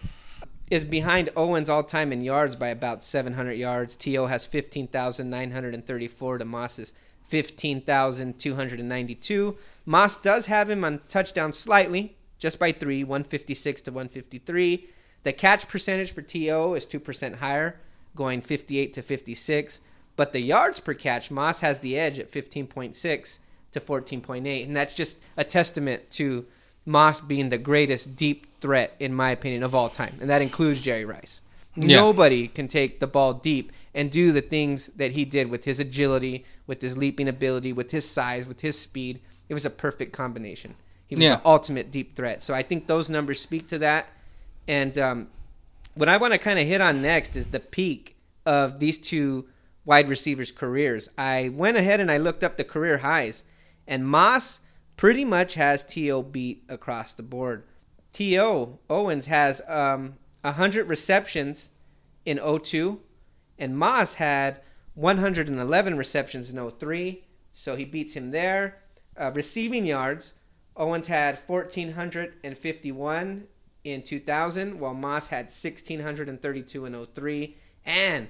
is 0.70 0.84
behind 0.84 1.30
Owens 1.36 1.68
all 1.68 1.82
time 1.82 2.12
in 2.12 2.20
yards 2.20 2.54
by 2.56 2.68
about 2.68 3.02
700 3.02 3.52
yards. 3.52 3.96
T.O. 3.96 4.26
has 4.26 4.44
15,934 4.44 6.38
to 6.38 6.44
Moss's 6.44 6.92
15,292. 7.24 9.56
Moss 9.86 10.16
does 10.16 10.46
have 10.46 10.70
him 10.70 10.84
on 10.84 11.00
touchdown 11.08 11.52
slightly, 11.52 12.16
just 12.38 12.58
by 12.58 12.72
three, 12.72 13.04
156 13.04 13.82
to 13.82 13.90
153. 13.90 14.88
The 15.22 15.32
catch 15.32 15.68
percentage 15.68 16.12
for 16.12 16.22
T.O. 16.22 16.74
is 16.74 16.86
two 16.86 17.00
percent 17.00 17.36
higher, 17.36 17.80
going 18.14 18.40
58 18.40 18.92
to 18.94 19.02
56. 19.02 19.80
But 20.16 20.32
the 20.32 20.40
yards 20.40 20.80
per 20.80 20.94
catch, 20.94 21.30
Moss 21.30 21.60
has 21.60 21.80
the 21.80 21.98
edge 21.98 22.18
at 22.18 22.30
15.6 22.30 23.38
to 23.70 23.80
14.8, 23.80 24.64
and 24.64 24.76
that's 24.76 24.94
just 24.94 25.18
a 25.36 25.44
testament 25.44 26.10
to 26.12 26.46
Moss 26.88 27.20
being 27.20 27.50
the 27.50 27.58
greatest 27.58 28.16
deep 28.16 28.46
threat, 28.60 28.96
in 28.98 29.14
my 29.14 29.30
opinion, 29.30 29.62
of 29.62 29.74
all 29.74 29.88
time, 29.90 30.16
and 30.20 30.30
that 30.30 30.42
includes 30.42 30.80
Jerry 30.80 31.04
Rice. 31.04 31.42
Yeah. 31.76 31.96
Nobody 32.00 32.48
can 32.48 32.66
take 32.66 32.98
the 32.98 33.06
ball 33.06 33.34
deep 33.34 33.70
and 33.94 34.10
do 34.10 34.32
the 34.32 34.40
things 34.40 34.86
that 34.96 35.12
he 35.12 35.24
did 35.24 35.50
with 35.50 35.64
his 35.64 35.78
agility, 35.78 36.44
with 36.66 36.80
his 36.80 36.96
leaping 36.96 37.28
ability, 37.28 37.72
with 37.72 37.90
his 37.90 38.08
size, 38.08 38.46
with 38.46 38.62
his 38.62 38.78
speed. 38.78 39.20
It 39.48 39.54
was 39.54 39.64
a 39.64 39.70
perfect 39.70 40.12
combination. 40.12 40.74
He 41.06 41.14
was 41.14 41.24
Yeah. 41.24 41.36
the 41.36 41.46
ultimate 41.46 41.90
deep 41.90 42.16
threat. 42.16 42.42
So 42.42 42.52
I 42.54 42.62
think 42.62 42.86
those 42.86 43.08
numbers 43.08 43.40
speak 43.40 43.68
to 43.68 43.78
that. 43.78 44.08
And 44.66 44.96
um, 44.98 45.28
what 45.94 46.08
I 46.08 46.16
want 46.16 46.32
to 46.32 46.38
kind 46.38 46.58
of 46.58 46.66
hit 46.66 46.80
on 46.80 47.00
next 47.02 47.36
is 47.36 47.48
the 47.48 47.60
peak 47.60 48.16
of 48.44 48.80
these 48.80 48.98
two 48.98 49.46
wide 49.84 50.08
receivers' 50.08 50.50
careers. 50.50 51.08
I 51.16 51.50
went 51.50 51.76
ahead 51.76 52.00
and 52.00 52.10
I 52.10 52.18
looked 52.18 52.42
up 52.42 52.56
the 52.56 52.64
career 52.64 52.98
highs, 52.98 53.44
and 53.86 54.06
Moss 54.06 54.60
pretty 54.98 55.24
much 55.24 55.54
has 55.54 55.82
T.O. 55.84 56.22
beat 56.22 56.64
across 56.68 57.14
the 57.14 57.22
board. 57.22 57.64
T.O. 58.12 58.78
Owens 58.90 59.24
has 59.26 59.62
um, 59.68 60.16
100 60.42 60.88
receptions 60.88 61.70
in 62.26 62.38
02, 62.38 63.00
and 63.58 63.78
Moss 63.78 64.14
had 64.14 64.60
111 64.94 65.96
receptions 65.96 66.50
in 66.50 66.70
03, 66.70 67.24
so 67.52 67.76
he 67.76 67.84
beats 67.84 68.14
him 68.14 68.32
there. 68.32 68.82
Uh, 69.16 69.30
receiving 69.32 69.86
yards, 69.86 70.34
Owens 70.76 71.06
had 71.06 71.38
1,451 71.38 73.46
in 73.84 74.02
2000, 74.02 74.80
while 74.80 74.94
Moss 74.94 75.28
had 75.28 75.44
1,632 75.44 76.86
in 76.86 77.06
03. 77.06 77.56
And 77.86 78.26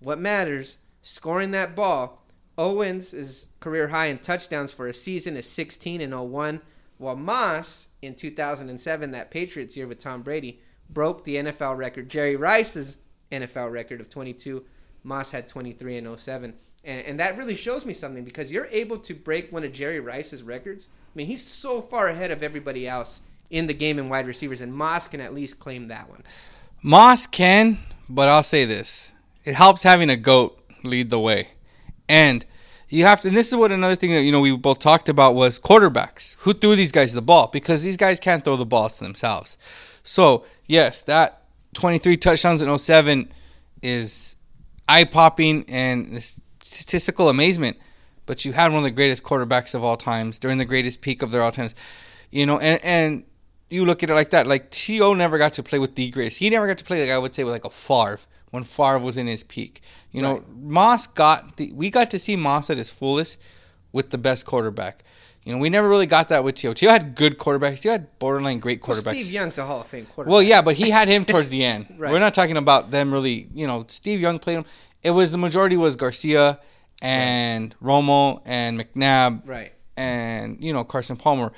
what 0.00 0.18
matters, 0.18 0.78
scoring 1.02 1.50
that 1.50 1.76
ball, 1.76 2.25
Owens' 2.58 3.12
is 3.12 3.46
career 3.60 3.88
high 3.88 4.06
in 4.06 4.18
touchdowns 4.18 4.72
for 4.72 4.86
a 4.86 4.94
season 4.94 5.36
is 5.36 5.48
16 5.48 6.00
in 6.00 6.10
01, 6.10 6.60
While 6.98 7.16
Moss 7.16 7.88
in 8.02 8.14
2007, 8.14 9.10
that 9.10 9.30
Patriots 9.30 9.76
year 9.76 9.86
with 9.86 9.98
Tom 9.98 10.22
Brady, 10.22 10.60
broke 10.88 11.24
the 11.24 11.36
NFL 11.36 11.76
record, 11.76 12.08
Jerry 12.08 12.36
Rice's 12.36 12.98
NFL 13.30 13.72
record 13.72 14.00
of 14.00 14.08
22. 14.08 14.64
Moss 15.04 15.30
had 15.30 15.46
23 15.46 15.98
and 15.98 16.18
07. 16.18 16.54
And, 16.84 17.06
and 17.06 17.20
that 17.20 17.36
really 17.36 17.54
shows 17.54 17.84
me 17.84 17.92
something 17.92 18.24
because 18.24 18.50
you're 18.50 18.68
able 18.70 18.98
to 18.98 19.14
break 19.14 19.52
one 19.52 19.64
of 19.64 19.72
Jerry 19.72 20.00
Rice's 20.00 20.42
records. 20.42 20.88
I 20.92 21.12
mean, 21.14 21.26
he's 21.26 21.42
so 21.42 21.80
far 21.80 22.08
ahead 22.08 22.30
of 22.30 22.42
everybody 22.42 22.88
else 22.88 23.22
in 23.50 23.66
the 23.66 23.74
game 23.74 23.98
in 23.98 24.08
wide 24.08 24.26
receivers, 24.26 24.60
and 24.60 24.74
Moss 24.74 25.08
can 25.08 25.20
at 25.20 25.34
least 25.34 25.58
claim 25.58 25.88
that 25.88 26.08
one. 26.08 26.22
Moss 26.82 27.26
can, 27.26 27.78
but 28.08 28.28
I'll 28.28 28.42
say 28.42 28.64
this: 28.64 29.12
it 29.44 29.54
helps 29.54 29.82
having 29.82 30.10
a 30.10 30.16
goat 30.16 30.60
lead 30.82 31.10
the 31.10 31.20
way, 31.20 31.48
and 32.08 32.44
you 32.88 33.04
have 33.04 33.20
to. 33.22 33.28
And 33.28 33.36
this 33.36 33.48
is 33.48 33.56
what 33.56 33.72
another 33.72 33.96
thing 33.96 34.10
that 34.10 34.22
you 34.22 34.32
know 34.32 34.40
we 34.40 34.56
both 34.56 34.78
talked 34.78 35.08
about 35.08 35.34
was 35.34 35.58
quarterbacks. 35.58 36.36
Who 36.40 36.52
threw 36.52 36.76
these 36.76 36.92
guys 36.92 37.12
the 37.12 37.22
ball? 37.22 37.48
Because 37.48 37.82
these 37.82 37.96
guys 37.96 38.20
can't 38.20 38.44
throw 38.44 38.56
the 38.56 38.66
balls 38.66 38.98
to 38.98 39.04
themselves. 39.04 39.58
So 40.02 40.44
yes, 40.66 41.02
that 41.02 41.42
23 41.74 42.16
touchdowns 42.16 42.62
in 42.62 42.78
07 42.78 43.32
is 43.82 44.36
eye 44.88 45.04
popping 45.04 45.64
and 45.68 46.22
statistical 46.62 47.28
amazement. 47.28 47.76
But 48.24 48.44
you 48.44 48.52
had 48.52 48.72
one 48.72 48.78
of 48.78 48.84
the 48.84 48.90
greatest 48.90 49.22
quarterbacks 49.22 49.74
of 49.74 49.84
all 49.84 49.96
times 49.96 50.38
during 50.38 50.58
the 50.58 50.64
greatest 50.64 51.00
peak 51.00 51.22
of 51.22 51.30
their 51.30 51.42
all 51.42 51.52
times. 51.52 51.74
You 52.30 52.46
know, 52.46 52.58
and 52.58 52.82
and 52.84 53.24
you 53.68 53.84
look 53.84 54.02
at 54.02 54.10
it 54.10 54.14
like 54.14 54.30
that. 54.30 54.46
Like 54.46 54.70
T.O. 54.70 55.14
never 55.14 55.38
got 55.38 55.52
to 55.54 55.62
play 55.62 55.78
with 55.78 55.94
the 55.96 56.10
greatest. 56.10 56.38
He 56.38 56.50
never 56.50 56.66
got 56.66 56.78
to 56.78 56.84
play 56.84 57.00
like 57.00 57.10
I 57.10 57.18
would 57.18 57.34
say 57.34 57.44
with 57.44 57.52
like 57.52 57.64
a 57.64 57.70
Favre 57.70 58.20
when 58.50 58.64
Favre 58.64 58.98
was 58.98 59.16
in 59.16 59.26
his 59.26 59.44
peak. 59.44 59.80
You 60.16 60.22
know, 60.22 60.36
right. 60.36 60.56
Moss 60.62 61.06
got 61.06 61.58
the, 61.58 61.70
we 61.74 61.90
got 61.90 62.10
to 62.12 62.18
see 62.18 62.36
Moss 62.36 62.70
at 62.70 62.78
his 62.78 62.88
fullest 62.88 63.38
with 63.92 64.08
the 64.08 64.16
best 64.16 64.46
quarterback. 64.46 65.04
You 65.44 65.52
know, 65.52 65.58
we 65.58 65.68
never 65.68 65.90
really 65.90 66.06
got 66.06 66.30
that 66.30 66.42
with 66.42 66.54
T.O. 66.54 66.72
T.O. 66.72 66.90
had 66.90 67.14
good 67.14 67.36
quarterbacks. 67.36 67.82
He 67.82 67.90
had 67.90 68.18
borderline 68.18 68.58
great 68.58 68.80
quarterbacks. 68.80 69.04
Well, 69.04 69.14
Steve 69.14 69.30
Young's 69.30 69.58
a 69.58 69.66
Hall 69.66 69.82
of 69.82 69.86
Fame 69.86 70.06
quarterback. 70.06 70.32
Well, 70.32 70.42
yeah, 70.42 70.62
but 70.62 70.74
he 70.74 70.88
had 70.88 71.08
him 71.08 71.26
towards 71.26 71.50
the 71.50 71.62
end. 71.62 71.94
right. 71.98 72.10
We're 72.10 72.18
not 72.18 72.32
talking 72.32 72.56
about 72.56 72.90
them 72.90 73.12
really. 73.12 73.48
You 73.54 73.66
know, 73.66 73.84
Steve 73.88 74.18
Young 74.18 74.38
played 74.38 74.56
him. 74.56 74.64
It 75.02 75.10
was 75.10 75.32
the 75.32 75.38
majority 75.38 75.76
was 75.76 75.96
Garcia 75.96 76.60
and 77.02 77.74
right. 77.78 77.94
Romo 77.94 78.40
and 78.46 78.80
McNabb. 78.80 79.42
Right. 79.46 79.74
And 79.98 80.64
you 80.64 80.72
know 80.72 80.82
Carson 80.82 81.16
Palmer. 81.16 81.52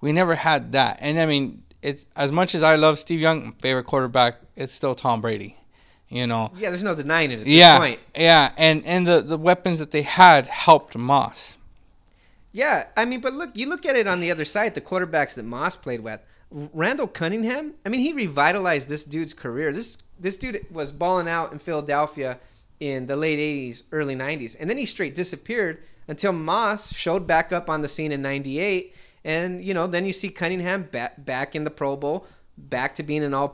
We 0.00 0.12
never 0.12 0.36
had 0.36 0.70
that. 0.70 0.98
And 1.00 1.18
I 1.18 1.26
mean, 1.26 1.64
it's 1.82 2.06
as 2.14 2.30
much 2.30 2.54
as 2.54 2.62
I 2.62 2.76
love 2.76 3.00
Steve 3.00 3.18
Young, 3.18 3.54
favorite 3.54 3.86
quarterback, 3.86 4.36
it's 4.54 4.72
still 4.72 4.94
Tom 4.94 5.20
Brady. 5.20 5.56
You 6.14 6.26
know. 6.26 6.52
Yeah, 6.56 6.70
there's 6.70 6.82
no 6.82 6.94
denying 6.94 7.32
it 7.32 7.40
at 7.40 7.44
this 7.44 7.54
yeah, 7.54 7.78
point. 7.78 8.00
Yeah, 8.16 8.52
and 8.56 8.84
and 8.86 9.06
the 9.06 9.20
the 9.20 9.38
weapons 9.38 9.78
that 9.78 9.90
they 9.90 10.02
had 10.02 10.46
helped 10.46 10.96
Moss. 10.96 11.56
Yeah, 12.52 12.86
I 12.96 13.04
mean, 13.04 13.20
but 13.20 13.32
look, 13.32 13.50
you 13.56 13.68
look 13.68 13.84
at 13.84 13.96
it 13.96 14.06
on 14.06 14.20
the 14.20 14.30
other 14.30 14.44
side, 14.44 14.74
the 14.74 14.80
quarterbacks 14.80 15.34
that 15.34 15.44
Moss 15.44 15.76
played 15.76 16.00
with. 16.00 16.20
Randall 16.50 17.08
Cunningham, 17.08 17.74
I 17.84 17.88
mean, 17.88 18.00
he 18.00 18.12
revitalized 18.12 18.88
this 18.88 19.02
dude's 19.02 19.34
career. 19.34 19.72
This 19.72 19.98
this 20.20 20.36
dude 20.36 20.64
was 20.70 20.92
balling 20.92 21.28
out 21.28 21.52
in 21.52 21.58
Philadelphia 21.58 22.38
in 22.78 23.06
the 23.06 23.16
late 23.16 23.38
80s, 23.38 23.82
early 23.90 24.14
90s. 24.14 24.56
And 24.58 24.70
then 24.70 24.78
he 24.78 24.86
straight 24.86 25.14
disappeared 25.14 25.82
until 26.06 26.32
Moss 26.32 26.94
showed 26.94 27.26
back 27.26 27.52
up 27.52 27.68
on 27.68 27.82
the 27.82 27.88
scene 27.88 28.12
in 28.12 28.22
98 28.22 28.94
and, 29.24 29.64
you 29.64 29.72
know, 29.72 29.86
then 29.86 30.04
you 30.04 30.12
see 30.12 30.28
Cunningham 30.28 30.82
back, 30.84 31.24
back 31.24 31.56
in 31.56 31.64
the 31.64 31.70
Pro 31.70 31.96
Bowl, 31.96 32.26
back 32.58 32.94
to 32.96 33.02
being 33.02 33.24
an 33.24 33.32
All 33.32 33.48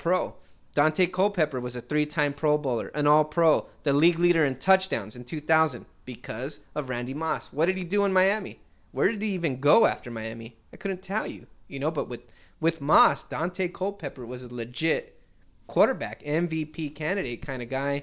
Pro. 0.75 0.85
Daunte 0.85 1.12
Culpepper 1.12 1.61
was 1.61 1.77
a 1.77 1.81
three 1.81 2.07
time 2.07 2.33
Pro 2.33 2.59
Bowler, 2.59 2.89
an 2.89 3.07
All 3.07 3.25
Pro, 3.25 3.67
the 3.83 3.93
league 3.93 4.19
leader 4.19 4.45
in 4.45 4.57
touchdowns 4.57 5.17
in 5.17 5.25
2000 5.25 5.87
because 6.05 6.61
of 6.75 6.89
Randy 6.89 7.15
Moss. 7.15 7.53
What 7.53 7.67
did 7.67 7.77
he 7.77 7.85
do 7.85 8.05
in 8.05 8.12
Miami? 8.12 8.61
Where 8.93 9.11
did 9.11 9.23
he 9.23 9.29
even 9.29 9.61
go 9.61 9.87
after 9.87 10.11
Miami? 10.11 10.57
I 10.73 10.77
couldn't 10.77 11.03
tell 11.03 11.27
you, 11.27 11.47
you 11.69 11.79
know, 11.79 11.91
but 11.91 12.09
with, 12.09 12.33
with 12.61 12.81
Moss, 12.81 13.25
Daunte 13.25 13.73
Culpepper 13.73 14.27
was 14.27 14.43
a 14.43 14.53
legit 14.53 15.21
quarterback, 15.67 16.23
MVP 16.25 16.95
candidate 16.95 17.43
kind 17.43 17.62
of 17.62 17.69
guy. 17.69 18.03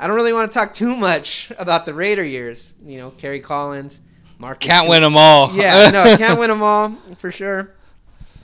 I 0.00 0.06
don't 0.06 0.16
really 0.16 0.32
want 0.32 0.50
to 0.50 0.58
talk 0.58 0.72
too 0.72 0.96
much 0.96 1.52
about 1.58 1.86
the 1.86 1.94
Raider 1.94 2.24
years. 2.24 2.72
You 2.82 2.98
know, 2.98 3.10
Kerry 3.10 3.40
Collins, 3.40 4.00
Mark 4.38 4.60
can't 4.60 4.88
win 4.88 5.02
them 5.02 5.16
all. 5.16 5.52
Yeah, 5.54 5.90
no, 5.90 6.16
can't 6.18 6.38
win 6.38 6.50
them 6.50 6.62
all 6.62 6.90
for 7.18 7.30
sure. 7.30 7.74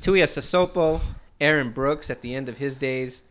Tuiasosopo, 0.00 1.00
Aaron 1.40 1.70
Brooks 1.70 2.10
at 2.10 2.22
the 2.22 2.34
end 2.34 2.48
of 2.48 2.58
his 2.58 2.76
days, 2.76 3.22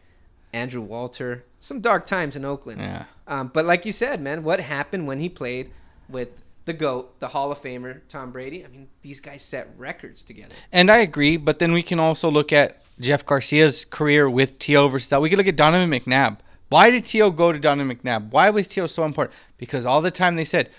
Andrew 0.54 0.82
Walter. 0.82 1.46
Some 1.60 1.80
dark 1.80 2.06
times 2.06 2.36
in 2.36 2.46
Oakland. 2.46 2.82
Yeah. 2.82 3.06
Um, 3.28 3.50
but 3.54 3.66
like 3.66 3.86
you 3.86 3.92
said, 3.92 4.22
man, 4.22 4.44
what 4.44 4.60
happened 4.60 5.08
when 5.08 5.20
he 5.20 5.30
played 5.30 5.72
with 6.10 6.42
the 6.66 6.74
GOAT, 6.74 7.20
the 7.20 7.30
Hall 7.30 7.52
of 7.52 7.62
Famer, 7.62 8.02
Tom 8.10 8.32
Brady? 8.32 8.66
I 8.66 8.68
mean, 8.68 8.88
these 9.02 9.20
guys 9.20 9.42
set 9.42 9.70
records 9.78 10.24
together. 10.24 10.56
And 10.72 10.92
I 10.92 10.98
agree, 10.98 11.38
but 11.38 11.60
then 11.60 11.72
we 11.72 11.84
can 11.84 12.00
also 12.00 12.30
look 12.30 12.52
at 12.52 12.82
Jeff 13.00 13.26
Garcia's 13.26 13.86
career 13.86 14.30
with 14.30 14.60
T.O. 14.60 14.88
versus 14.88 15.10
that. 15.10 15.22
We 15.22 15.30
could 15.30 15.38
look 15.38 15.48
at 15.48 15.56
Donovan 15.56 15.90
McNabb. 15.90 16.40
Why 16.70 16.90
did 16.90 17.06
T.O. 17.06 17.32
go 17.32 17.52
to 17.52 17.60
Donovan 17.60 17.96
McNabb? 17.96 18.32
Why 18.32 18.50
was 18.50 18.68
T.O. 18.68 18.88
so 18.88 19.04
important? 19.04 19.38
Because 19.58 19.86
all 19.86 20.02
the 20.02 20.12
time 20.12 20.36
they 20.36 20.44
said, 20.44 20.70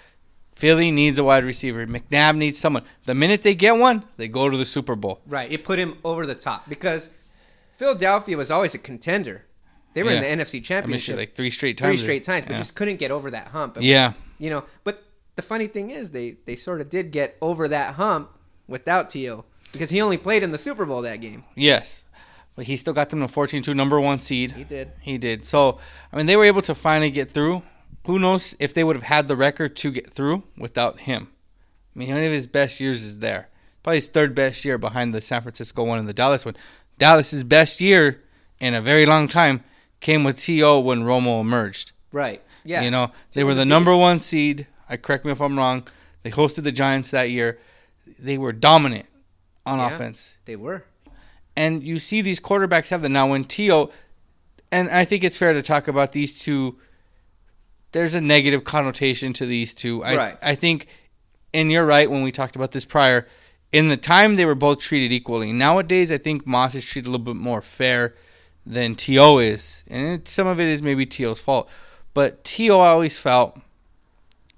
Philly 0.52 0.90
needs 0.90 1.18
a 1.18 1.24
wide 1.24 1.44
receiver. 1.44 1.86
McNabb 1.86 2.36
needs 2.36 2.58
someone. 2.58 2.84
The 3.04 3.14
minute 3.14 3.42
they 3.42 3.54
get 3.54 3.76
one, 3.76 4.04
they 4.16 4.28
go 4.28 4.48
to 4.48 4.56
the 4.56 4.64
Super 4.64 4.94
Bowl. 4.94 5.20
Right. 5.26 5.50
It 5.50 5.64
put 5.64 5.78
him 5.78 5.98
over 6.04 6.26
the 6.26 6.34
top 6.34 6.68
because 6.68 7.10
Philadelphia 7.76 8.36
was 8.36 8.50
always 8.50 8.74
a 8.74 8.78
contender. 8.78 9.44
They 9.94 10.02
were 10.02 10.10
yeah. 10.10 10.22
in 10.22 10.38
the 10.38 10.44
NFC 10.44 10.62
Championship 10.62 11.14
I 11.14 11.16
mean, 11.16 11.22
like 11.22 11.34
three 11.34 11.50
straight 11.50 11.78
times. 11.78 12.00
Three 12.00 12.06
straight 12.06 12.24
times, 12.24 12.44
but 12.44 12.52
yeah. 12.52 12.58
just 12.58 12.74
couldn't 12.74 12.96
get 12.96 13.10
over 13.10 13.30
that 13.30 13.48
hump. 13.48 13.76
And, 13.76 13.84
yeah. 13.84 14.12
You 14.38 14.50
know, 14.50 14.64
but 14.84 15.02
the 15.36 15.42
funny 15.42 15.66
thing 15.66 15.90
is, 15.90 16.10
they 16.10 16.36
they 16.46 16.56
sort 16.56 16.80
of 16.80 16.90
did 16.90 17.10
get 17.10 17.36
over 17.40 17.68
that 17.68 17.94
hump 17.94 18.30
without 18.66 19.10
T.O. 19.10 19.44
because 19.72 19.90
he 19.90 20.00
only 20.00 20.16
played 20.16 20.42
in 20.42 20.50
the 20.50 20.58
Super 20.58 20.84
Bowl 20.84 21.02
that 21.02 21.16
game. 21.16 21.44
Yes. 21.54 22.04
But 22.54 22.66
he 22.66 22.76
still 22.76 22.92
got 22.92 23.08
them 23.08 23.20
to 23.20 23.28
14-2 23.28 23.74
number 23.74 23.98
one 23.98 24.18
seed. 24.18 24.52
He 24.52 24.64
did. 24.64 24.92
He 25.00 25.16
did. 25.16 25.46
So, 25.46 25.78
I 26.12 26.16
mean, 26.16 26.26
they 26.26 26.36
were 26.36 26.44
able 26.44 26.60
to 26.62 26.74
finally 26.74 27.10
get 27.10 27.30
through 27.30 27.62
who 28.06 28.18
knows 28.18 28.56
if 28.58 28.74
they 28.74 28.84
would 28.84 28.96
have 28.96 29.04
had 29.04 29.28
the 29.28 29.36
record 29.36 29.76
to 29.76 29.90
get 29.90 30.12
through 30.12 30.42
without 30.56 31.00
him. 31.00 31.28
I 31.94 31.98
mean, 31.98 32.08
one 32.08 32.22
of 32.22 32.32
his 32.32 32.46
best 32.46 32.80
years 32.80 33.02
is 33.04 33.20
there. 33.20 33.48
Probably 33.82 33.98
his 33.98 34.08
third 34.08 34.34
best 34.34 34.64
year 34.64 34.78
behind 34.78 35.14
the 35.14 35.20
San 35.20 35.42
Francisco 35.42 35.84
one 35.84 35.98
and 35.98 36.08
the 36.08 36.12
Dallas 36.12 36.44
one. 36.44 36.56
Dallas's 36.98 37.44
best 37.44 37.80
year 37.80 38.22
in 38.60 38.74
a 38.74 38.80
very 38.80 39.06
long 39.06 39.28
time 39.28 39.62
came 40.02 40.24
with 40.24 40.38
T.O. 40.38 40.80
when 40.80 41.04
Romo 41.04 41.40
emerged. 41.40 41.92
Right. 42.12 42.42
Yeah. 42.64 42.82
You 42.82 42.90
know, 42.90 43.12
they 43.32 43.44
were 43.44 43.54
the 43.54 43.64
number 43.64 43.96
one 43.96 44.18
seed. 44.18 44.66
I 44.88 44.98
correct 44.98 45.24
me 45.24 45.32
if 45.32 45.40
I'm 45.40 45.56
wrong. 45.56 45.88
They 46.22 46.30
hosted 46.30 46.64
the 46.64 46.72
Giants 46.72 47.10
that 47.10 47.30
year. 47.30 47.58
They 48.18 48.36
were 48.36 48.52
dominant 48.52 49.06
on 49.64 49.78
yeah, 49.78 49.94
offense. 49.94 50.36
They 50.44 50.56
were. 50.56 50.84
And 51.56 51.82
you 51.82 51.98
see 51.98 52.20
these 52.20 52.40
quarterbacks 52.40 52.90
have 52.90 53.02
that 53.02 53.08
now 53.08 53.28
when 53.28 53.44
T.O. 53.44 53.90
and 54.70 54.90
I 54.90 55.06
think 55.06 55.24
it's 55.24 55.38
fair 55.38 55.54
to 55.54 55.62
talk 55.62 55.88
about 55.88 56.12
these 56.12 56.38
two 56.38 56.76
there's 57.92 58.14
a 58.14 58.20
negative 58.20 58.64
connotation 58.64 59.32
to 59.34 59.46
these 59.46 59.74
two. 59.74 60.02
I, 60.02 60.16
right. 60.16 60.38
I 60.42 60.54
think, 60.54 60.86
and 61.54 61.70
you're 61.70 61.84
right 61.84 62.10
when 62.10 62.22
we 62.22 62.32
talked 62.32 62.56
about 62.56 62.72
this 62.72 62.84
prior. 62.84 63.28
In 63.70 63.88
the 63.88 63.96
time, 63.96 64.36
they 64.36 64.44
were 64.44 64.54
both 64.54 64.80
treated 64.80 65.12
equally. 65.12 65.52
Nowadays, 65.52 66.10
I 66.10 66.18
think 66.18 66.46
Moss 66.46 66.74
is 66.74 66.84
treated 66.84 67.08
a 67.08 67.10
little 67.10 67.24
bit 67.24 67.36
more 67.36 67.62
fair 67.62 68.14
than 68.64 68.94
T.O. 68.94 69.38
is. 69.38 69.84
And 69.88 70.26
some 70.26 70.46
of 70.46 70.60
it 70.60 70.68
is 70.68 70.82
maybe 70.82 71.06
T.O.'s 71.06 71.40
fault. 71.40 71.68
But 72.14 72.44
T.O. 72.44 72.78
always 72.78 73.18
felt 73.18 73.60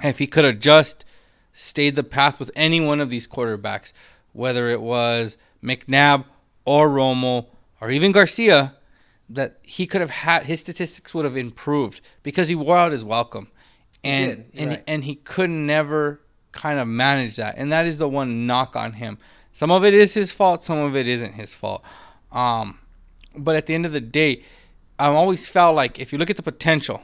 if 0.02 0.18
he 0.18 0.26
could 0.26 0.44
have 0.44 0.58
just 0.58 1.04
stayed 1.52 1.96
the 1.96 2.04
path 2.04 2.38
with 2.38 2.50
any 2.56 2.80
one 2.80 3.00
of 3.00 3.10
these 3.10 3.26
quarterbacks, 3.26 3.92
whether 4.32 4.68
it 4.68 4.80
was 4.80 5.38
McNabb 5.62 6.24
or 6.64 6.88
Romo 6.88 7.46
or 7.80 7.90
even 7.90 8.12
Garcia, 8.12 8.74
that 9.28 9.58
he 9.62 9.86
could 9.86 10.00
have 10.00 10.10
had 10.10 10.44
his 10.44 10.60
statistics 10.60 11.14
would 11.14 11.24
have 11.24 11.36
improved 11.36 12.00
because 12.22 12.48
he 12.48 12.54
wore 12.54 12.76
out 12.76 12.92
his 12.92 13.04
welcome, 13.04 13.48
and 14.02 14.44
and 14.54 14.70
right. 14.70 14.84
and 14.86 15.04
he 15.04 15.14
could 15.14 15.50
never 15.50 16.20
kind 16.52 16.78
of 16.78 16.86
manage 16.86 17.36
that, 17.36 17.54
and 17.56 17.72
that 17.72 17.86
is 17.86 17.98
the 17.98 18.08
one 18.08 18.46
knock 18.46 18.76
on 18.76 18.94
him. 18.94 19.18
Some 19.52 19.70
of 19.70 19.84
it 19.84 19.94
is 19.94 20.14
his 20.14 20.32
fault, 20.32 20.64
some 20.64 20.78
of 20.78 20.94
it 20.96 21.08
isn't 21.08 21.34
his 21.34 21.54
fault. 21.54 21.82
Um, 22.32 22.78
but 23.36 23.56
at 23.56 23.66
the 23.66 23.74
end 23.74 23.86
of 23.86 23.92
the 23.92 24.00
day, 24.00 24.42
I 24.98 25.06
always 25.06 25.48
felt 25.48 25.74
like 25.74 25.98
if 25.98 26.12
you 26.12 26.18
look 26.18 26.30
at 26.30 26.36
the 26.36 26.42
potential 26.42 27.02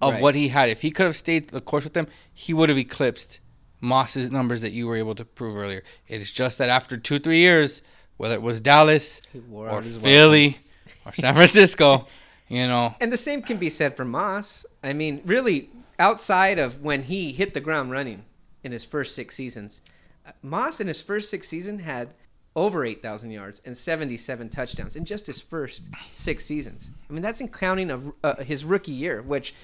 of 0.00 0.14
right. 0.14 0.22
what 0.22 0.34
he 0.34 0.48
had, 0.48 0.68
if 0.70 0.82
he 0.82 0.90
could 0.90 1.06
have 1.06 1.16
stayed 1.16 1.50
the 1.50 1.60
course 1.60 1.84
with 1.84 1.94
them, 1.94 2.06
he 2.32 2.54
would 2.54 2.68
have 2.68 2.78
eclipsed 2.78 3.40
Moss's 3.80 4.30
numbers 4.30 4.62
that 4.62 4.72
you 4.72 4.86
were 4.86 4.96
able 4.96 5.14
to 5.14 5.24
prove 5.24 5.56
earlier. 5.56 5.82
It 6.08 6.20
is 6.20 6.32
just 6.32 6.58
that 6.58 6.68
after 6.68 6.96
two, 6.96 7.18
three 7.18 7.38
years, 7.38 7.82
whether 8.16 8.34
it 8.34 8.42
was 8.42 8.60
Dallas 8.60 9.22
or 9.52 9.82
Philly. 9.82 10.58
Or 11.04 11.12
San 11.12 11.34
Francisco, 11.34 12.06
you 12.48 12.66
know. 12.66 12.94
And 13.00 13.12
the 13.12 13.18
same 13.18 13.42
can 13.42 13.58
be 13.58 13.68
said 13.68 13.96
for 13.96 14.04
Moss. 14.04 14.64
I 14.82 14.94
mean, 14.94 15.20
really, 15.24 15.68
outside 15.98 16.58
of 16.58 16.82
when 16.82 17.02
he 17.04 17.32
hit 17.32 17.52
the 17.52 17.60
ground 17.60 17.90
running 17.90 18.24
in 18.62 18.72
his 18.72 18.84
first 18.84 19.14
six 19.14 19.34
seasons, 19.34 19.82
uh, 20.26 20.32
Moss 20.42 20.80
in 20.80 20.86
his 20.86 21.02
first 21.02 21.28
six 21.28 21.46
seasons 21.46 21.82
had 21.82 22.08
over 22.56 22.84
8,000 22.84 23.30
yards 23.30 23.60
and 23.64 23.76
77 23.76 24.48
touchdowns 24.48 24.96
in 24.96 25.04
just 25.04 25.26
his 25.26 25.40
first 25.40 25.88
six 26.14 26.44
seasons. 26.44 26.90
I 27.08 27.12
mean, 27.12 27.22
that's 27.22 27.40
in 27.40 27.48
counting 27.48 27.90
of 27.90 28.12
uh, 28.22 28.36
his 28.36 28.64
rookie 28.64 28.92
year, 28.92 29.22
which 29.22 29.54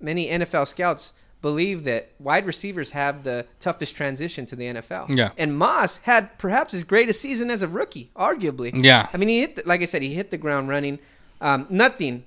many 0.00 0.28
NFL 0.28 0.66
scouts 0.66 1.12
believe 1.40 1.84
that 1.84 2.10
wide 2.18 2.46
receivers 2.46 2.90
have 2.92 3.22
the 3.22 3.46
toughest 3.60 3.94
transition 3.94 4.44
to 4.46 4.56
the 4.56 4.64
NFL. 4.64 5.16
Yeah. 5.16 5.30
And 5.36 5.56
Moss 5.56 5.98
had 5.98 6.36
perhaps 6.38 6.72
his 6.72 6.84
greatest 6.84 7.20
season 7.20 7.50
as 7.50 7.62
a 7.62 7.68
rookie, 7.68 8.10
arguably. 8.16 8.70
Yeah. 8.82 9.08
I 9.12 9.16
mean, 9.16 9.28
he 9.28 9.40
hit, 9.40 9.56
the, 9.56 9.62
like 9.64 9.82
I 9.82 9.84
said, 9.84 10.02
he 10.02 10.14
hit 10.14 10.30
the 10.30 10.38
ground 10.38 10.68
running. 10.68 10.98
Um, 11.40 11.66
nothing 11.70 12.24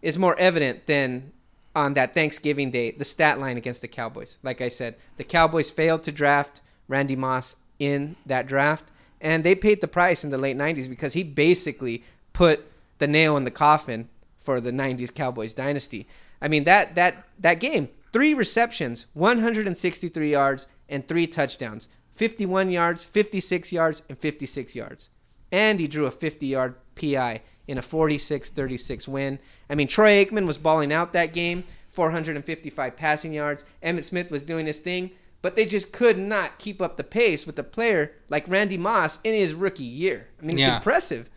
is 0.00 0.18
more 0.18 0.38
evident 0.38 0.86
than 0.86 1.32
on 1.74 1.94
that 1.94 2.14
Thanksgiving 2.14 2.70
day, 2.70 2.90
the 2.90 3.04
stat 3.04 3.40
line 3.40 3.56
against 3.56 3.80
the 3.80 3.88
Cowboys. 3.88 4.38
Like 4.42 4.60
I 4.60 4.68
said, 4.68 4.96
the 5.16 5.24
Cowboys 5.24 5.70
failed 5.70 6.02
to 6.04 6.12
draft 6.12 6.60
Randy 6.86 7.16
Moss 7.16 7.56
in 7.78 8.16
that 8.26 8.46
draft, 8.46 8.92
and 9.22 9.44
they 9.44 9.54
paid 9.54 9.80
the 9.80 9.88
price 9.88 10.24
in 10.24 10.30
the 10.30 10.36
late 10.36 10.58
90s 10.58 10.88
because 10.88 11.14
he 11.14 11.22
basically 11.22 12.04
put 12.32 12.66
the 12.98 13.06
nail 13.06 13.36
in 13.36 13.44
the 13.44 13.50
coffin 13.50 14.08
for 14.38 14.60
the 14.60 14.72
90s 14.72 15.14
Cowboys 15.14 15.54
dynasty. 15.54 16.06
I 16.42 16.48
mean, 16.48 16.64
that, 16.64 16.96
that, 16.96 17.24
that 17.38 17.60
game, 17.60 17.88
three 18.12 18.34
receptions, 18.34 19.06
163 19.14 20.30
yards, 20.30 20.66
and 20.88 21.06
three 21.08 21.26
touchdowns 21.26 21.88
51 22.12 22.70
yards, 22.70 23.04
56 23.04 23.72
yards, 23.72 24.02
and 24.08 24.18
56 24.18 24.76
yards. 24.76 25.08
And 25.50 25.80
he 25.80 25.88
drew 25.88 26.04
a 26.04 26.10
50 26.10 26.46
yard 26.46 26.74
PI 26.94 27.40
in 27.66 27.78
a 27.78 27.82
46 27.82 28.50
36 28.50 29.08
win. 29.08 29.38
I 29.70 29.74
mean, 29.74 29.86
Troy 29.86 30.24
Aikman 30.24 30.46
was 30.46 30.58
balling 30.58 30.92
out 30.92 31.12
that 31.12 31.32
game, 31.32 31.64
455 31.90 32.96
passing 32.96 33.32
yards. 33.32 33.64
Emmitt 33.82 34.04
Smith 34.04 34.30
was 34.30 34.42
doing 34.42 34.66
his 34.66 34.78
thing, 34.78 35.12
but 35.42 35.56
they 35.56 35.66
just 35.66 35.92
could 35.92 36.16
not 36.18 36.58
keep 36.58 36.80
up 36.80 36.96
the 36.96 37.04
pace 37.04 37.46
with 37.46 37.58
a 37.58 37.62
player 37.64 38.12
like 38.28 38.48
Randy 38.48 38.78
Moss 38.78 39.18
in 39.24 39.34
his 39.34 39.52
rookie 39.54 39.82
year. 39.84 40.28
I 40.40 40.42
mean, 40.42 40.52
it's 40.52 40.60
Yeah. 40.66 40.76
impressive. 40.76 41.28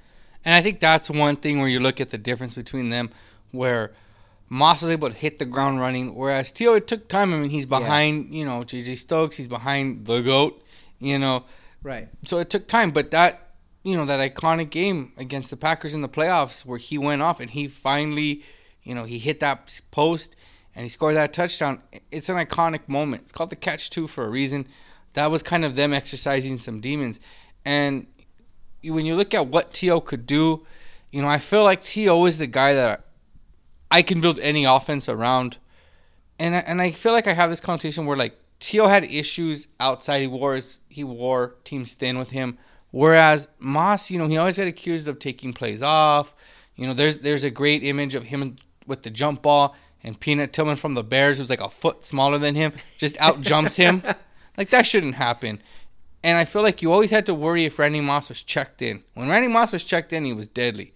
And 0.45 0.53
I 0.53 0.61
think 0.61 0.79
that's 0.79 1.09
one 1.09 1.35
thing 1.37 1.59
where 1.59 1.67
you 1.67 1.79
look 1.79 1.99
at 1.99 2.09
the 2.11 2.17
difference 2.19 2.53
between 2.55 2.89
them, 2.89 3.09
where 3.51 3.91
Moss 4.47 4.83
was 4.83 4.91
able 4.91 5.09
to 5.09 5.15
hit 5.15 5.39
the 5.39 5.45
ground 5.45 5.79
running, 5.79 6.13
whereas 6.13 6.51
T.O. 6.51 6.75
it 6.75 6.87
took 6.87 7.07
time. 7.07 7.33
I 7.33 7.37
mean, 7.37 7.49
he's 7.49 7.65
behind, 7.65 8.31
you 8.31 8.45
know, 8.45 8.63
JJ 8.63 8.95
Stokes, 8.95 9.37
he's 9.37 9.47
behind 9.47 10.05
the 10.05 10.21
goat, 10.21 10.63
you 10.99 11.17
know, 11.17 11.45
Right. 11.81 12.09
so 12.27 12.37
it 12.37 12.51
took 12.51 12.67
time. 12.67 12.91
But 12.91 13.09
that, 13.09 13.53
you 13.81 13.95
know, 13.97 14.05
that 14.05 14.19
iconic 14.35 14.69
game 14.69 15.13
against 15.17 15.49
the 15.49 15.57
Packers 15.57 15.95
in 15.95 16.01
the 16.01 16.09
playoffs 16.09 16.63
where 16.63 16.77
he 16.77 16.99
went 16.99 17.23
off 17.23 17.39
and 17.39 17.49
he 17.49 17.67
finally, 17.67 18.43
you 18.83 18.93
know, 18.93 19.05
he 19.05 19.17
hit 19.17 19.39
that 19.39 19.79
post 19.89 20.35
and 20.75 20.83
he 20.83 20.89
scored 20.89 21.15
that 21.15 21.33
touchdown. 21.33 21.81
It's 22.11 22.29
an 22.29 22.35
iconic 22.35 22.87
moment. 22.87 23.23
It's 23.23 23.31
called 23.31 23.49
the 23.49 23.55
catch 23.55 23.89
two 23.89 24.07
for 24.07 24.25
a 24.25 24.29
reason. 24.29 24.67
That 25.13 25.31
was 25.31 25.41
kind 25.41 25.63
of 25.63 25.75
them 25.75 25.93
exercising 25.93 26.57
some 26.57 26.81
demons. 26.81 27.19
And 27.65 28.07
when 28.83 29.05
you 29.05 29.15
look 29.15 29.33
at 29.33 29.47
what 29.47 29.71
T.O. 29.71 30.01
could 30.01 30.27
do, 30.27 30.65
you 31.11 31.21
know, 31.21 31.29
I 31.29 31.39
feel 31.39 31.63
like 31.63 31.81
T.O. 31.81 32.25
is 32.25 32.37
the 32.37 32.47
guy 32.47 32.73
that 32.73 33.05
I 33.89 34.01
can 34.01 34.19
build 34.19 34.37
any 34.39 34.65
offense 34.65 35.07
around. 35.07 35.57
And 36.37 36.53
I, 36.53 36.59
and 36.59 36.81
I 36.81 36.91
feel 36.91 37.13
like 37.13 37.27
I 37.27 37.33
have 37.33 37.49
this 37.49 37.61
connotation 37.61 38.05
where 38.05 38.17
like 38.17 38.37
T.O. 38.59 38.87
had 38.87 39.05
issues 39.05 39.69
outside. 39.79 40.19
He 40.19 40.27
wore 40.27 40.55
his, 40.55 40.81
he 40.89 41.05
wore 41.05 41.55
teams 41.63 41.93
thin 41.93 42.19
with 42.19 42.31
him. 42.31 42.57
Whereas 42.91 43.47
Moss, 43.59 44.11
you 44.11 44.17
know, 44.17 44.27
he 44.27 44.37
always 44.37 44.57
got 44.57 44.67
accused 44.67 45.07
of 45.07 45.19
taking 45.19 45.53
plays 45.53 45.81
off. 45.81 46.35
You 46.75 46.87
know, 46.87 46.93
there's 46.93 47.19
there's 47.19 47.43
a 47.43 47.49
great 47.49 47.83
image 47.83 48.15
of 48.15 48.25
him 48.25 48.57
with 48.85 49.03
the 49.03 49.09
jump 49.09 49.41
ball 49.41 49.75
and 50.05 50.19
Peanut 50.19 50.53
Tillman 50.53 50.77
from 50.77 50.93
the 50.93 51.03
Bears, 51.03 51.39
who's 51.39 51.49
like 51.49 51.59
a 51.59 51.69
foot 51.69 52.05
smaller 52.05 52.37
than 52.37 52.55
him, 52.55 52.71
just 52.97 53.19
out 53.19 53.41
jumps 53.41 53.75
him. 53.75 54.01
Like 54.57 54.69
that 54.69 54.85
shouldn't 54.85 55.15
happen. 55.15 55.61
And 56.23 56.37
I 56.37 56.45
feel 56.45 56.61
like 56.61 56.81
you 56.81 56.89
always 56.89 57.11
had 57.11 57.25
to 57.25 57.33
worry 57.33 57.65
if 57.65 57.77
Randy 57.77 57.99
Moss 57.99 58.29
was 58.29 58.41
checked 58.41 58.81
in. 58.81 59.03
When 59.13 59.27
Randy 59.27 59.49
Moss 59.49 59.73
was 59.73 59.83
checked 59.83 60.13
in, 60.13 60.23
he 60.23 60.31
was 60.31 60.47
deadly. 60.47 60.93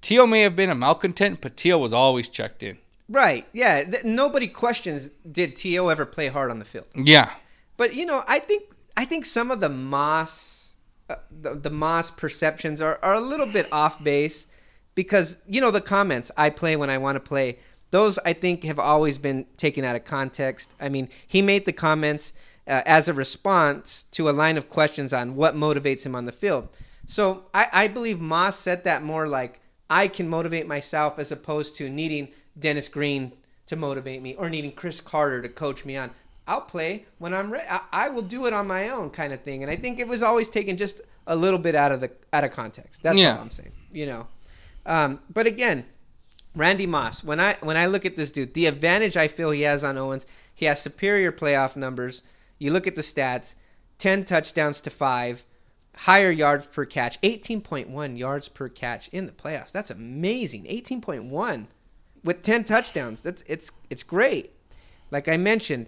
T.O. 0.00 0.26
may 0.26 0.40
have 0.40 0.56
been 0.56 0.68
a 0.68 0.74
malcontent, 0.74 1.40
but 1.40 1.56
T.O. 1.56 1.78
was 1.78 1.92
always 1.92 2.28
checked 2.28 2.64
in. 2.64 2.78
Right. 3.08 3.46
Yeah. 3.52 3.84
Th- 3.84 4.02
nobody 4.02 4.48
questions 4.48 5.10
did 5.30 5.54
T.O. 5.54 5.86
ever 5.86 6.04
play 6.04 6.26
hard 6.26 6.50
on 6.50 6.58
the 6.58 6.64
field. 6.64 6.86
Yeah. 6.96 7.30
But 7.76 7.94
you 7.94 8.04
know, 8.04 8.24
I 8.26 8.40
think 8.40 8.64
I 8.96 9.04
think 9.04 9.24
some 9.24 9.52
of 9.52 9.60
the 9.60 9.68
Moss 9.68 10.74
uh, 11.08 11.16
the, 11.30 11.54
the 11.54 11.70
Moss 11.70 12.10
perceptions 12.10 12.82
are, 12.82 12.98
are 13.00 13.14
a 13.14 13.20
little 13.20 13.46
bit 13.46 13.68
off 13.72 14.02
base 14.02 14.48
because 14.96 15.40
you 15.46 15.60
know 15.60 15.70
the 15.70 15.80
comments 15.80 16.32
I 16.36 16.50
play 16.50 16.74
when 16.74 16.90
I 16.90 16.98
want 16.98 17.14
to 17.14 17.20
play. 17.20 17.60
Those 17.90 18.18
I 18.18 18.32
think 18.34 18.64
have 18.64 18.78
always 18.78 19.18
been 19.18 19.46
taken 19.56 19.84
out 19.84 19.96
of 19.96 20.04
context. 20.04 20.74
I 20.80 20.88
mean, 20.88 21.08
he 21.26 21.40
made 21.42 21.64
the 21.66 21.72
comments 21.72 22.32
uh, 22.66 22.82
as 22.84 23.08
a 23.08 23.14
response 23.14 24.02
to 24.12 24.28
a 24.28 24.32
line 24.32 24.58
of 24.58 24.68
questions 24.68 25.12
on 25.12 25.34
what 25.36 25.54
motivates 25.54 26.04
him 26.04 26.14
on 26.14 26.26
the 26.26 26.32
field. 26.32 26.68
So 27.06 27.44
I, 27.54 27.66
I 27.72 27.88
believe 27.88 28.20
Moss 28.20 28.58
said 28.58 28.84
that 28.84 29.02
more 29.02 29.26
like 29.26 29.60
I 29.88 30.06
can 30.08 30.28
motivate 30.28 30.66
myself 30.66 31.18
as 31.18 31.32
opposed 31.32 31.76
to 31.76 31.88
needing 31.88 32.28
Dennis 32.58 32.88
Green 32.90 33.32
to 33.66 33.76
motivate 33.76 34.20
me 34.20 34.34
or 34.34 34.50
needing 34.50 34.72
Cris 34.72 35.00
Carter 35.00 35.40
to 35.40 35.48
coach 35.48 35.86
me 35.86 35.96
on. 35.96 36.10
I'll 36.46 36.60
play 36.62 37.06
when 37.18 37.32
I'm 37.32 37.50
ready. 37.50 37.66
I, 37.70 37.80
I 37.92 38.08
will 38.10 38.22
do 38.22 38.46
it 38.46 38.52
on 38.52 38.66
my 38.66 38.88
own, 38.90 39.10
kind 39.10 39.32
of 39.32 39.40
thing. 39.42 39.62
And 39.62 39.70
I 39.70 39.76
think 39.76 39.98
it 39.98 40.08
was 40.08 40.22
always 40.22 40.48
taken 40.48 40.76
just 40.76 41.00
a 41.26 41.36
little 41.36 41.58
bit 41.58 41.74
out 41.74 41.92
of 41.92 42.00
the 42.00 42.10
out 42.32 42.44
of 42.44 42.50
context. 42.52 43.02
That's 43.02 43.18
Yeah. 43.20 43.34
all 43.36 43.40
I'm 43.42 43.50
saying. 43.50 43.72
You 43.92 44.06
know, 44.06 44.26
um, 44.86 45.20
but 45.32 45.46
again, 45.46 45.84
Randy 46.54 46.86
Moss. 46.86 47.22
When 47.22 47.40
I 47.40 47.56
when 47.60 47.76
I 47.76 47.86
look 47.86 48.04
at 48.04 48.16
this 48.16 48.30
dude, 48.30 48.54
the 48.54 48.66
advantage 48.66 49.16
I 49.16 49.28
feel 49.28 49.50
he 49.50 49.62
has 49.62 49.84
on 49.84 49.98
Owens, 49.98 50.26
he 50.54 50.66
has 50.66 50.80
superior 50.80 51.32
playoff 51.32 51.76
numbers. 51.76 52.22
You 52.58 52.72
look 52.72 52.86
at 52.86 52.94
the 52.94 53.02
stats: 53.02 53.54
ten 53.98 54.24
touchdowns 54.24 54.80
to 54.82 54.90
five, 54.90 55.44
higher 55.96 56.30
yards 56.30 56.66
per 56.66 56.84
catch, 56.84 57.18
eighteen 57.22 57.60
point 57.60 57.88
one 57.88 58.16
yards 58.16 58.48
per 58.48 58.68
catch 58.68 59.08
in 59.08 59.26
the 59.26 59.32
playoffs. 59.32 59.72
That's 59.72 59.90
amazing. 59.90 60.66
Eighteen 60.68 61.00
point 61.00 61.24
one 61.24 61.68
with 62.24 62.42
ten 62.42 62.64
touchdowns. 62.64 63.22
That's 63.22 63.42
it's 63.46 63.70
it's 63.90 64.02
great. 64.02 64.52
Like 65.10 65.28
I 65.28 65.38
mentioned, 65.38 65.86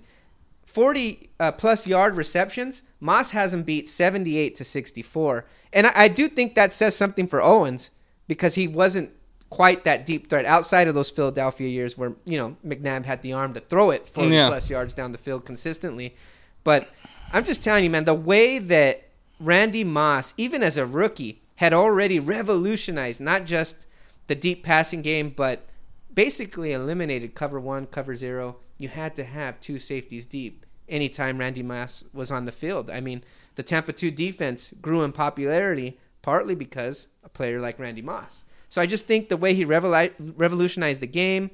40 0.70 1.30
uh, 1.40 1.52
plus 1.52 1.86
yard 1.86 2.16
receptions. 2.16 2.84
Moss 3.00 3.32
has 3.32 3.52
him 3.52 3.64
beat 3.64 3.88
78 3.88 4.54
to 4.54 4.64
64. 4.64 5.44
And 5.72 5.88
I, 5.88 5.92
I 5.96 6.08
do 6.08 6.28
think 6.28 6.54
that 6.54 6.72
says 6.72 6.96
something 6.96 7.26
for 7.26 7.42
Owens 7.42 7.90
because 8.28 8.54
he 8.54 8.68
wasn't 8.68 9.10
quite 9.50 9.84
that 9.84 10.06
deep 10.06 10.30
threat 10.30 10.44
outside 10.46 10.86
of 10.88 10.94
those 10.94 11.10
Philadelphia 11.10 11.68
years 11.68 11.98
where, 11.98 12.12
you 12.24 12.38
know, 12.38 12.56
McNabb 12.64 13.04
had 13.04 13.20
the 13.22 13.32
arm 13.32 13.52
to 13.54 13.60
throw 13.60 13.90
it 13.90 14.08
40 14.08 14.34
Yeah. 14.34 14.48
plus 14.48 14.70
yards 14.70 14.94
down 14.94 15.12
the 15.12 15.18
field 15.18 15.44
consistently. 15.44 16.14
But 16.62 16.88
I'm 17.32 17.44
just 17.44 17.62
telling 17.62 17.84
you, 17.84 17.90
man, 17.90 18.04
the 18.04 18.14
way 18.14 18.58
that 18.58 19.08
Randy 19.40 19.82
Moss, 19.84 20.34
even 20.36 20.62
as 20.62 20.76
a 20.76 20.86
rookie, 20.86 21.42
had 21.56 21.72
already 21.72 22.18
revolutionized 22.18 23.20
not 23.20 23.44
just 23.44 23.86
the 24.28 24.34
deep 24.34 24.62
passing 24.62 25.02
game, 25.02 25.30
but 25.34 25.66
basically 26.14 26.72
eliminated 26.72 27.34
cover 27.34 27.58
one, 27.60 27.86
cover 27.86 28.14
zero. 28.14 28.56
You 28.78 28.88
had 28.88 29.14
to 29.16 29.24
have 29.24 29.60
two 29.60 29.78
safeties 29.78 30.26
deep 30.26 30.64
anytime 30.88 31.38
Randy 31.38 31.62
Moss 31.62 32.04
was 32.12 32.30
on 32.30 32.44
the 32.44 32.52
field. 32.52 32.90
I 32.90 33.00
mean, 33.00 33.22
the 33.56 33.62
Tampa 33.62 33.92
2 33.92 34.10
defense 34.10 34.72
grew 34.80 35.02
in 35.02 35.12
popularity 35.12 35.98
partly 36.22 36.54
because 36.54 37.08
a 37.24 37.28
player 37.28 37.60
like 37.60 37.78
Randy 37.78 38.02
Moss. 38.02 38.44
So 38.68 38.80
I 38.80 38.86
just 38.86 39.06
think 39.06 39.28
the 39.28 39.36
way 39.36 39.54
he 39.54 39.64
revolutionized 39.64 41.00
the 41.00 41.06
game, 41.06 41.50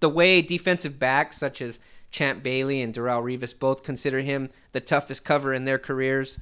the 0.00 0.08
way 0.08 0.40
defensive 0.40 0.98
backs 0.98 1.36
such 1.36 1.60
as 1.60 1.80
Champ 2.10 2.42
Bailey 2.42 2.80
and 2.82 2.94
Darrelle 2.94 3.22
Revis 3.22 3.58
both 3.58 3.82
consider 3.82 4.20
him 4.20 4.50
the 4.72 4.80
toughest 4.80 5.24
cover 5.24 5.54
in 5.54 5.64
their 5.64 5.78
careers. 5.78 6.40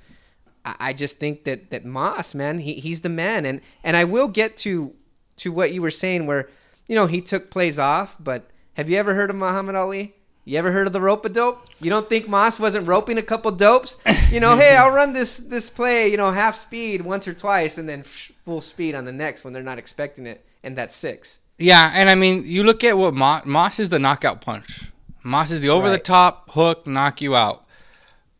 I 0.64 0.76
I 0.80 0.92
just 0.92 1.18
think 1.18 1.44
that 1.44 1.70
that 1.70 1.84
Moss, 1.84 2.34
man, 2.34 2.58
he, 2.58 2.74
he's 2.74 3.02
the 3.02 3.08
man, 3.08 3.44
and 3.44 3.60
and 3.82 3.96
I 3.96 4.04
will 4.04 4.28
get 4.28 4.56
to 4.58 4.94
to 5.38 5.52
what 5.52 5.72
you 5.72 5.82
were 5.82 5.90
saying, 5.90 6.26
where 6.26 6.48
you 6.86 6.94
know 6.94 7.06
he 7.06 7.20
took 7.20 7.50
plays 7.50 7.78
off. 7.78 8.16
But 8.18 8.50
have 8.74 8.88
you 8.88 8.96
ever 8.96 9.14
heard 9.14 9.30
of 9.30 9.36
Muhammad 9.36 9.74
Ali? 9.74 10.14
You 10.48 10.56
ever 10.56 10.72
heard 10.72 10.86
of 10.86 10.94
the 10.94 11.00
rope 11.02 11.26
a 11.26 11.28
dope? 11.28 11.62
You 11.78 11.90
don't 11.90 12.08
think 12.08 12.26
Moss 12.26 12.58
wasn't 12.58 12.86
roping 12.86 13.18
a 13.18 13.22
couple 13.22 13.50
dopes? 13.50 13.98
You 14.30 14.40
know, 14.40 14.56
hey, 14.56 14.76
I'll 14.76 14.90
run 14.90 15.12
this 15.12 15.36
this 15.36 15.68
play, 15.68 16.08
you 16.08 16.16
know, 16.16 16.32
half 16.32 16.56
speed 16.56 17.02
once 17.02 17.28
or 17.28 17.34
twice, 17.34 17.76
and 17.76 17.86
then 17.86 18.02
full 18.02 18.62
speed 18.62 18.94
on 18.94 19.04
the 19.04 19.12
next 19.12 19.44
when 19.44 19.52
they're 19.52 19.62
not 19.62 19.76
expecting 19.76 20.26
it, 20.26 20.42
and 20.62 20.74
that's 20.74 20.96
six. 20.96 21.40
Yeah, 21.58 21.92
and 21.94 22.08
I 22.08 22.14
mean, 22.14 22.44
you 22.46 22.64
look 22.64 22.82
at 22.82 22.96
what 22.96 23.12
Moss, 23.12 23.44
Moss 23.44 23.78
is 23.78 23.90
the 23.90 23.98
knockout 23.98 24.40
punch. 24.40 24.90
Moss 25.22 25.50
is 25.50 25.60
the 25.60 25.68
over 25.68 25.90
the 25.90 25.98
top 25.98 26.50
hook, 26.52 26.86
knock 26.86 27.20
you 27.20 27.36
out. 27.36 27.66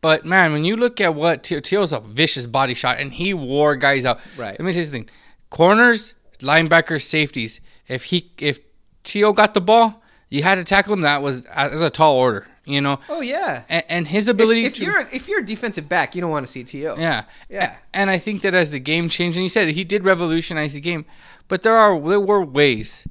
But 0.01 0.25
man, 0.25 0.51
when 0.51 0.65
you 0.65 0.77
look 0.77 0.99
at 0.99 1.13
what 1.13 1.43
T.O., 1.43 1.59
T.O.'s 1.59 1.93
a 1.93 1.99
vicious 1.99 2.47
body 2.47 2.73
shot, 2.73 2.97
and 2.97 3.13
he 3.13 3.35
wore 3.35 3.75
guys 3.75 4.07
out. 4.07 4.19
Right. 4.35 4.57
Let 4.57 4.61
me 4.61 4.71
tell 4.71 4.79
you 4.79 4.85
something: 4.85 5.09
corners, 5.51 6.15
linebackers, 6.39 7.03
safeties. 7.03 7.61
If 7.87 8.05
he 8.05 8.31
if 8.39 8.61
T.O. 9.03 9.33
got 9.33 9.53
the 9.53 9.61
ball, 9.61 9.98
you 10.29 10.43
had 10.43 10.55
to 10.55 10.63
tackle 10.63 10.93
him. 10.93 11.01
That 11.01 11.21
was 11.21 11.45
uh, 11.47 11.69
as 11.71 11.81
a 11.81 11.89
tall 11.89 12.15
order, 12.15 12.47
you 12.65 12.81
know. 12.81 12.99
Oh 13.09 13.21
yeah. 13.21 13.63
And, 13.69 13.83
and 13.89 14.07
his 14.07 14.27
ability 14.27 14.65
if 14.65 14.75
to 14.75 14.83
you're 14.85 15.01
if 15.11 15.27
you're 15.27 15.39
a 15.41 15.45
defensive 15.45 15.87
back, 15.89 16.15
you 16.15 16.21
don't 16.21 16.31
want 16.31 16.45
to 16.45 16.51
see 16.51 16.63
To. 16.63 16.77
yeah. 16.97 17.23
Yeah. 17.49 17.75
And 17.93 18.09
I 18.09 18.17
think 18.17 18.41
that 18.43 18.53
as 18.53 18.71
the 18.71 18.79
game 18.79 19.09
changed, 19.09 19.37
and 19.37 19.43
he 19.43 19.49
said 19.49 19.67
he 19.69 19.83
did 19.83 20.05
revolutionize 20.05 20.73
the 20.73 20.81
game, 20.81 21.05
but 21.47 21.63
there 21.63 21.75
are 21.75 21.99
there 21.99 22.19
were 22.19 22.43
ways, 22.43 23.07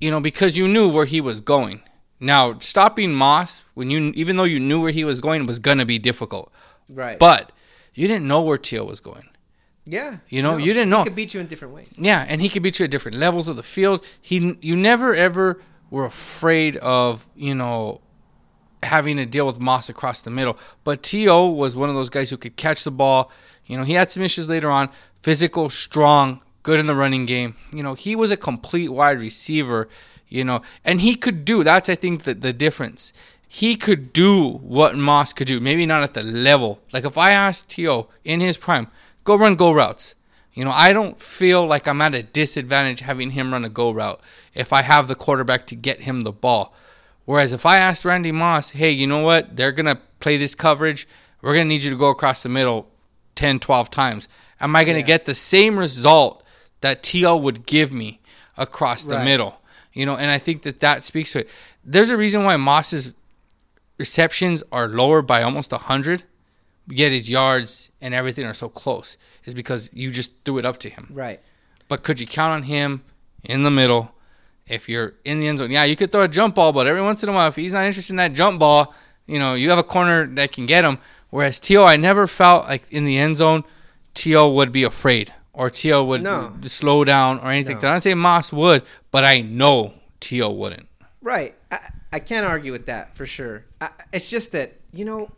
you 0.00 0.10
know, 0.10 0.20
because 0.20 0.56
you 0.56 0.68
knew 0.68 0.88
where 0.88 1.06
he 1.06 1.20
was 1.20 1.40
going. 1.40 1.82
Now 2.20 2.58
stopping 2.60 3.12
Moss 3.12 3.64
when 3.74 3.90
you 3.90 4.12
even 4.14 4.36
though 4.36 4.44
you 4.44 4.60
knew 4.60 4.80
where 4.80 4.92
he 4.92 5.04
was 5.04 5.20
going 5.20 5.44
was 5.46 5.58
gonna 5.58 5.84
be 5.84 5.98
difficult, 5.98 6.52
Right. 6.88 7.18
but 7.18 7.50
you 7.94 8.06
didn't 8.08 8.26
know 8.28 8.40
where 8.42 8.56
Teal 8.58 8.86
was 8.86 9.00
going. 9.00 9.28
yeah. 9.84 10.16
You 10.28 10.40
know, 10.42 10.56
you 10.56 10.72
didn't 10.72 10.88
know. 10.90 10.98
He 10.98 11.04
could 11.04 11.14
beat 11.16 11.34
you 11.34 11.40
in 11.40 11.46
different 11.46 11.74
ways. 11.74 11.96
Yeah, 11.98 12.24
and 12.28 12.40
he 12.40 12.48
could 12.48 12.62
beat 12.62 12.78
you 12.78 12.84
at 12.84 12.90
different 12.90 13.18
levels 13.18 13.46
of 13.48 13.56
the 13.56 13.62
field. 13.62 14.04
He, 14.22 14.56
you 14.62 14.74
never 14.76 15.14
ever 15.14 15.60
were 15.94 16.04
afraid 16.04 16.76
of, 16.78 17.24
you 17.36 17.54
know, 17.54 18.00
having 18.82 19.16
to 19.16 19.24
deal 19.24 19.46
with 19.46 19.60
Moss 19.60 19.88
across 19.88 20.22
the 20.22 20.30
middle. 20.30 20.58
But 20.82 21.04
T.O. 21.04 21.50
was 21.50 21.76
one 21.76 21.88
of 21.88 21.94
those 21.94 22.10
guys 22.10 22.30
who 22.30 22.36
could 22.36 22.56
catch 22.56 22.82
the 22.82 22.90
ball. 22.90 23.30
You 23.66 23.76
know, 23.76 23.84
he 23.84 23.92
had 23.92 24.10
some 24.10 24.24
issues 24.24 24.48
later 24.48 24.68
on. 24.68 24.90
Physical, 25.22 25.70
strong, 25.70 26.42
good 26.64 26.80
in 26.80 26.88
the 26.88 26.96
running 26.96 27.26
game. 27.26 27.54
You 27.72 27.84
know, 27.84 27.94
he 27.94 28.16
was 28.16 28.32
a 28.32 28.36
complete 28.36 28.88
wide 28.88 29.20
receiver, 29.20 29.88
you 30.28 30.42
know, 30.42 30.62
and 30.84 31.00
he 31.00 31.14
could 31.14 31.44
do 31.44 31.62
that's 31.62 31.88
I 31.88 31.94
think 31.94 32.24
the, 32.24 32.34
the 32.34 32.52
difference. 32.52 33.12
He 33.46 33.76
could 33.76 34.12
do 34.12 34.48
what 34.48 34.96
Moss 34.96 35.32
could 35.32 35.46
do, 35.46 35.60
maybe 35.60 35.86
not 35.86 36.02
at 36.02 36.14
the 36.14 36.24
level. 36.24 36.80
Like 36.92 37.04
if 37.04 37.16
I 37.16 37.30
asked 37.30 37.68
T.O. 37.68 38.08
in 38.24 38.40
his 38.40 38.58
prime, 38.58 38.88
go 39.22 39.36
run 39.36 39.54
go 39.54 39.70
routes. 39.70 40.16
You 40.54 40.64
know, 40.64 40.70
I 40.70 40.92
don't 40.92 41.20
feel 41.20 41.66
like 41.66 41.88
I'm 41.88 42.00
at 42.00 42.14
a 42.14 42.22
disadvantage 42.22 43.00
having 43.00 43.32
him 43.32 43.52
run 43.52 43.64
a 43.64 43.68
go 43.68 43.90
route 43.90 44.20
if 44.54 44.72
I 44.72 44.82
have 44.82 45.08
the 45.08 45.16
quarterback 45.16 45.66
to 45.66 45.74
get 45.74 46.02
him 46.02 46.20
the 46.20 46.32
ball. 46.32 46.72
Whereas 47.24 47.52
if 47.52 47.66
I 47.66 47.78
asked 47.78 48.04
Randy 48.04 48.30
Moss, 48.32 48.70
hey, 48.70 48.90
you 48.90 49.06
know 49.06 49.22
what? 49.22 49.56
They're 49.56 49.72
going 49.72 49.86
to 49.86 50.00
play 50.20 50.36
this 50.36 50.54
coverage. 50.54 51.08
We're 51.42 51.54
going 51.54 51.66
to 51.66 51.68
need 51.68 51.82
you 51.82 51.90
to 51.90 51.96
go 51.96 52.08
across 52.08 52.42
the 52.42 52.48
middle 52.48 52.88
10, 53.34 53.58
12 53.58 53.90
times. 53.90 54.28
Am 54.60 54.76
I 54.76 54.84
going 54.84 54.94
to 54.94 55.00
yeah. 55.00 55.18
get 55.18 55.24
the 55.26 55.34
same 55.34 55.78
result 55.78 56.44
that 56.80 57.02
TL 57.02 57.40
would 57.42 57.66
give 57.66 57.92
me 57.92 58.20
across 58.56 59.04
the 59.04 59.16
right. 59.16 59.24
middle? 59.24 59.60
You 59.92 60.06
know, 60.06 60.16
and 60.16 60.30
I 60.30 60.38
think 60.38 60.62
that 60.62 60.80
that 60.80 61.02
speaks 61.02 61.32
to 61.32 61.40
it. 61.40 61.48
There's 61.84 62.10
a 62.10 62.16
reason 62.16 62.44
why 62.44 62.56
Moss's 62.56 63.12
receptions 63.98 64.62
are 64.70 64.88
lower 64.88 65.22
by 65.22 65.42
almost 65.42 65.72
100, 65.72 66.24
yet 66.88 67.12
his 67.12 67.30
yards 67.30 67.90
and 68.00 68.14
everything 68.14 68.46
are 68.46 68.54
so 68.54 68.68
close. 68.68 69.16
Is 69.44 69.54
because 69.54 69.90
you 69.92 70.10
just 70.10 70.44
threw 70.44 70.58
it 70.58 70.64
up 70.64 70.78
to 70.78 70.90
him. 70.90 71.08
Right. 71.10 71.40
But 71.88 72.02
could 72.02 72.20
you 72.20 72.26
count 72.26 72.52
on 72.52 72.62
him 72.64 73.02
in 73.42 73.62
the 73.62 73.70
middle 73.70 74.14
if 74.66 74.88
you're 74.88 75.14
in 75.24 75.40
the 75.40 75.48
end 75.48 75.58
zone, 75.58 75.70
yeah, 75.70 75.84
you 75.84 75.96
could 75.96 76.10
throw 76.10 76.22
a 76.22 76.28
jump 76.28 76.54
ball, 76.54 76.72
but 76.72 76.86
every 76.86 77.02
once 77.02 77.22
in 77.22 77.28
a 77.28 77.32
while, 77.32 77.48
if 77.48 77.56
he's 77.56 77.72
not 77.72 77.84
interested 77.84 78.12
in 78.12 78.16
that 78.16 78.32
jump 78.32 78.58
ball, 78.58 78.94
you 79.26 79.38
know, 79.38 79.54
you 79.54 79.70
have 79.70 79.78
a 79.78 79.84
corner 79.84 80.26
that 80.26 80.52
can 80.52 80.66
get 80.66 80.84
him. 80.84 80.98
Whereas 81.30 81.58
T.O., 81.58 81.84
I 81.84 81.96
never 81.96 82.26
felt 82.26 82.66
like 82.66 82.90
in 82.90 83.04
the 83.04 83.18
end 83.18 83.36
zone, 83.36 83.64
T.O. 84.14 84.52
would 84.52 84.72
be 84.72 84.84
afraid 84.84 85.32
or 85.52 85.68
T.O. 85.68 86.04
would 86.04 86.22
no. 86.22 86.52
slow 86.62 87.04
down 87.04 87.40
or 87.40 87.50
anything. 87.50 87.78
No. 87.80 87.88
I 87.88 87.92
don't 87.92 88.00
say 88.00 88.14
Moss 88.14 88.52
would, 88.52 88.84
but 89.10 89.24
I 89.24 89.40
know 89.40 89.94
T.O. 90.20 90.50
wouldn't. 90.50 90.88
Right. 91.20 91.54
I, 91.70 91.80
I 92.12 92.18
can't 92.20 92.46
argue 92.46 92.72
with 92.72 92.86
that 92.86 93.16
for 93.16 93.26
sure. 93.26 93.64
I, 93.80 93.90
it's 94.12 94.30
just 94.30 94.52
that, 94.52 94.74
you 94.92 95.04
know, 95.04 95.30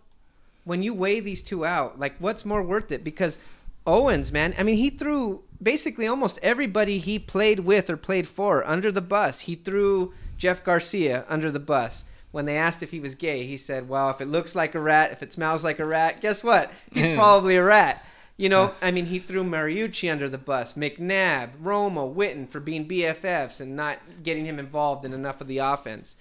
when 0.66 0.82
you 0.82 0.92
weigh 0.92 1.20
these 1.20 1.42
two 1.42 1.64
out, 1.64 1.98
like 1.98 2.16
what's 2.18 2.44
more 2.44 2.62
worth 2.62 2.90
it? 2.90 3.04
Because 3.04 3.38
Owens, 3.86 4.32
man, 4.32 4.52
I 4.58 4.64
mean, 4.64 4.76
he 4.76 4.90
threw 4.90 5.44
basically 5.62 6.08
almost 6.08 6.40
everybody 6.42 6.98
he 6.98 7.20
played 7.20 7.60
with 7.60 7.88
or 7.88 7.96
played 7.96 8.26
for 8.26 8.66
under 8.66 8.90
the 8.90 9.00
bus. 9.00 9.42
He 9.42 9.54
threw 9.54 10.12
Jeff 10.36 10.64
Garcia 10.64 11.24
under 11.28 11.52
the 11.52 11.60
bus. 11.60 12.04
When 12.32 12.46
they 12.46 12.56
asked 12.56 12.82
if 12.82 12.90
he 12.90 12.98
was 12.98 13.14
gay, 13.14 13.46
he 13.46 13.56
said, 13.56 13.88
"Well, 13.88 14.10
if 14.10 14.20
it 14.20 14.26
looks 14.26 14.56
like 14.56 14.74
a 14.74 14.80
rat, 14.80 15.12
if 15.12 15.22
it 15.22 15.32
smells 15.32 15.62
like 15.62 15.78
a 15.78 15.86
rat, 15.86 16.20
guess 16.20 16.42
what? 16.42 16.72
He's 16.92 17.06
hmm. 17.06 17.14
probably 17.14 17.56
a 17.56 17.64
rat." 17.64 18.04
You 18.36 18.50
know, 18.50 18.74
I 18.82 18.90
mean, 18.90 19.06
he 19.06 19.18
threw 19.20 19.44
Mariucci 19.44 20.12
under 20.12 20.28
the 20.28 20.36
bus, 20.36 20.74
McNabb, 20.74 21.52
Romo, 21.62 22.12
Witten 22.12 22.46
for 22.46 22.60
being 22.60 22.86
BFFs 22.86 23.62
and 23.62 23.74
not 23.74 23.98
getting 24.22 24.44
him 24.44 24.58
involved 24.58 25.06
in 25.06 25.14
enough 25.14 25.40
of 25.40 25.46
the 25.46 25.58
offense. 25.58 26.16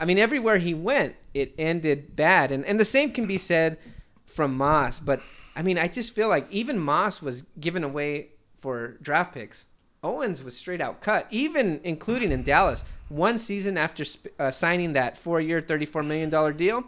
I 0.00 0.06
mean, 0.06 0.18
everywhere 0.18 0.56
he 0.56 0.72
went, 0.72 1.14
it 1.34 1.54
ended 1.58 2.16
bad. 2.16 2.50
And, 2.50 2.64
and 2.64 2.80
the 2.80 2.84
same 2.86 3.12
can 3.12 3.26
be 3.26 3.36
said 3.38 3.78
from 4.24 4.56
Moss. 4.56 4.98
But, 4.98 5.20
I 5.54 5.60
mean, 5.62 5.78
I 5.78 5.88
just 5.88 6.14
feel 6.14 6.28
like 6.28 6.50
even 6.50 6.78
Moss 6.78 7.20
was 7.20 7.42
given 7.60 7.84
away 7.84 8.28
for 8.58 8.96
draft 9.02 9.34
picks. 9.34 9.66
Owens 10.02 10.42
was 10.42 10.56
straight 10.56 10.80
out 10.80 11.00
cut, 11.00 11.26
even 11.30 11.80
including 11.84 12.32
in 12.32 12.42
Dallas. 12.42 12.84
One 13.10 13.38
season 13.38 13.76
after 13.76 14.04
uh, 14.38 14.50
signing 14.50 14.94
that 14.94 15.18
four-year, 15.18 15.60
thirty-four 15.60 16.02
million 16.02 16.30
dollar 16.30 16.52
deal, 16.52 16.84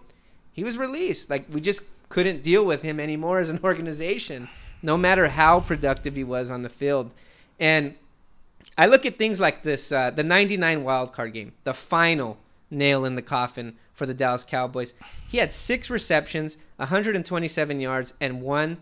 he 0.53 0.65
was 0.65 0.79
released. 0.79 1.29
Like 1.29 1.45
we 1.51 1.61
just 1.61 1.83
couldn't 2.09 2.43
deal 2.43 2.65
with 2.65 2.83
him 2.83 2.99
anymore 2.99 3.39
as 3.39 3.51
an 3.51 3.61
organization, 3.65 4.49
no 4.83 4.97
matter 4.97 5.29
how 5.29 5.61
productive 5.61 6.17
he 6.17 6.25
was 6.25 6.51
on 6.51 6.63
the 6.63 6.71
field. 6.71 7.13
And 7.61 7.95
I 8.79 8.87
look 8.87 9.05
at 9.05 9.19
things 9.19 9.39
like 9.41 9.63
this: 9.63 9.93
uh, 9.93 10.11
the 10.11 10.23
'99 10.23 10.85
wild 10.85 11.13
card 11.13 11.35
game, 11.35 11.53
the 11.65 11.75
final 11.75 12.39
nail 12.73 13.05
in 13.05 13.15
the 13.15 13.23
coffin 13.23 13.77
for 13.93 14.07
the 14.07 14.15
Dallas 14.15 14.45
Cowboys. 14.45 14.95
He 15.29 15.39
had 15.39 15.53
six 15.53 15.91
receptions, 15.91 16.57
127 16.77 17.81
yards, 17.81 18.15
and 18.21 18.43
one 18.43 18.79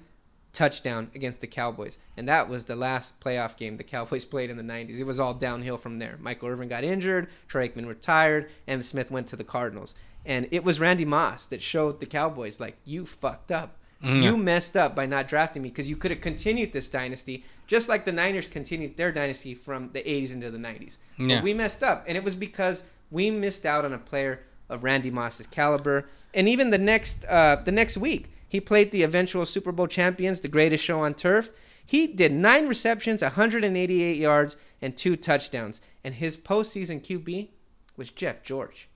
touchdown 0.52 1.10
against 1.14 1.40
the 1.40 1.46
Cowboys. 1.46 1.98
And 2.16 2.28
that 2.28 2.48
was 2.48 2.64
the 2.64 2.76
last 2.76 3.20
playoff 3.20 3.56
game 3.56 3.76
the 3.76 3.84
Cowboys 3.84 4.24
played 4.26 4.50
in 4.50 4.56
the 4.56 4.62
90s. 4.62 4.98
It 4.98 5.06
was 5.06 5.20
all 5.20 5.34
downhill 5.34 5.76
from 5.76 5.98
there. 5.98 6.16
Michael 6.20 6.48
Irvin 6.48 6.68
got 6.68 6.84
injured, 6.84 7.28
Troy 7.48 7.68
Aikman 7.68 7.88
retired, 7.88 8.50
and 8.66 8.84
Smith 8.84 9.10
went 9.10 9.26
to 9.28 9.36
the 9.36 9.44
Cardinals. 9.44 9.94
And 10.24 10.48
it 10.50 10.64
was 10.64 10.80
Randy 10.80 11.04
Moss 11.04 11.46
that 11.46 11.62
showed 11.62 11.98
the 11.98 12.06
Cowboys, 12.06 12.60
like, 12.60 12.76
you 12.84 13.06
fucked 13.06 13.50
up. 13.50 13.76
Mm. 14.02 14.22
You 14.22 14.36
messed 14.38 14.76
up 14.78 14.96
by 14.96 15.04
not 15.04 15.28
drafting 15.28 15.62
me 15.62 15.68
because 15.68 15.90
you 15.90 15.96
could 15.96 16.10
have 16.10 16.22
continued 16.22 16.72
this 16.72 16.88
dynasty 16.88 17.44
just 17.70 17.88
like 17.88 18.04
the 18.04 18.10
Niners 18.10 18.48
continued 18.48 18.96
their 18.96 19.12
dynasty 19.12 19.54
from 19.54 19.90
the 19.92 20.02
80s 20.02 20.34
into 20.34 20.50
the 20.50 20.58
90s. 20.58 20.98
Yeah. 21.16 21.36
But 21.36 21.44
we 21.44 21.54
messed 21.54 21.84
up. 21.84 22.04
And 22.08 22.16
it 22.16 22.24
was 22.24 22.34
because 22.34 22.82
we 23.10 23.30
missed 23.30 23.66
out 23.66 23.84
on 23.84 23.92
a 23.92 23.98
player 23.98 24.42
of 24.68 24.84
Randy 24.84 25.10
Moss's 25.10 25.46
caliber. 25.46 26.08
And 26.32 26.48
even 26.48 26.70
the 26.70 26.78
next 26.78 27.24
uh, 27.28 27.56
the 27.56 27.72
next 27.72 27.96
week, 27.96 28.30
he 28.48 28.60
played 28.60 28.90
the 28.90 29.02
eventual 29.02 29.46
Super 29.46 29.72
Bowl 29.72 29.86
champions, 29.86 30.40
the 30.40 30.48
greatest 30.48 30.84
show 30.84 31.00
on 31.00 31.14
turf. 31.14 31.50
He 31.84 32.06
did 32.06 32.32
nine 32.32 32.68
receptions, 32.68 33.22
188 33.22 34.16
yards, 34.16 34.56
and 34.80 34.96
two 34.96 35.16
touchdowns. 35.16 35.80
And 36.04 36.14
his 36.14 36.36
postseason 36.36 37.00
QB 37.00 37.48
was 37.96 38.10
Jeff 38.10 38.42
George. 38.42 38.88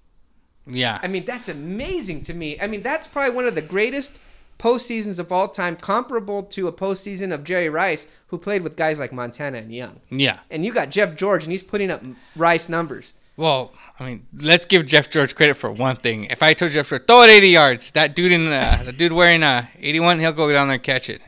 Yeah. 0.67 0.99
I 1.03 1.09
mean, 1.09 1.25
that's 1.25 1.49
amazing 1.49 2.23
to 2.23 2.35
me. 2.35 2.59
I 2.61 2.67
mean, 2.67 2.83
that's 2.83 3.07
probably 3.07 3.35
one 3.35 3.47
of 3.47 3.55
the 3.55 3.63
greatest 3.63 4.21
postseasons 4.59 5.19
of 5.19 5.33
all 5.33 5.49
time, 5.49 5.77
comparable 5.77 6.43
to 6.43 6.69
a 6.69 6.73
postseason 6.73 7.35
of 7.35 7.45
Jerry 7.45 7.69
Rice, 7.69 8.07
who 8.29 8.39
played 8.39 8.63
with 8.63 8.77
guys 8.77 8.99
like 8.99 9.13
Montana 9.13 9.59
and 9.59 9.75
Young. 9.75 10.01
Yeah. 10.11 10.39
And 10.51 10.65
you 10.65 10.73
got 10.73 10.91
Jeff 10.91 11.17
George, 11.17 11.45
and 11.45 11.53
he's 11.53 11.63
putting 11.63 11.91
up 11.91 12.03
Rice 12.37 12.69
numbers. 12.69 13.15
Well, 13.37 13.73
I 13.99 14.05
mean, 14.07 14.27
let's 14.35 14.67
give 14.67 14.87
Jeff 14.87 15.09
George 15.09 15.35
credit 15.37 15.55
for 15.55 15.71
one 15.71 15.97
thing. 15.97 16.25
If 16.25 16.43
I 16.43 16.53
told 16.55 16.73
Jeff 16.73 16.89
George, 16.89 17.07
throw 17.07 17.23
it 17.23 17.31
80 17.31 17.49
yards, 17.49 17.91
that 17.93 18.17
dude 18.17 18.33
in 18.33 18.53
uh, 18.53 18.83
the 18.85 18.93
dude 18.93 19.13
wearing 19.13 19.43
uh, 19.43 19.67
81, 19.79 20.21
he'll 20.21 20.33
go 20.33 20.51
down 20.53 20.69
there 20.69 20.75
and 20.75 20.83
catch 20.83 21.09
it. 21.09 21.21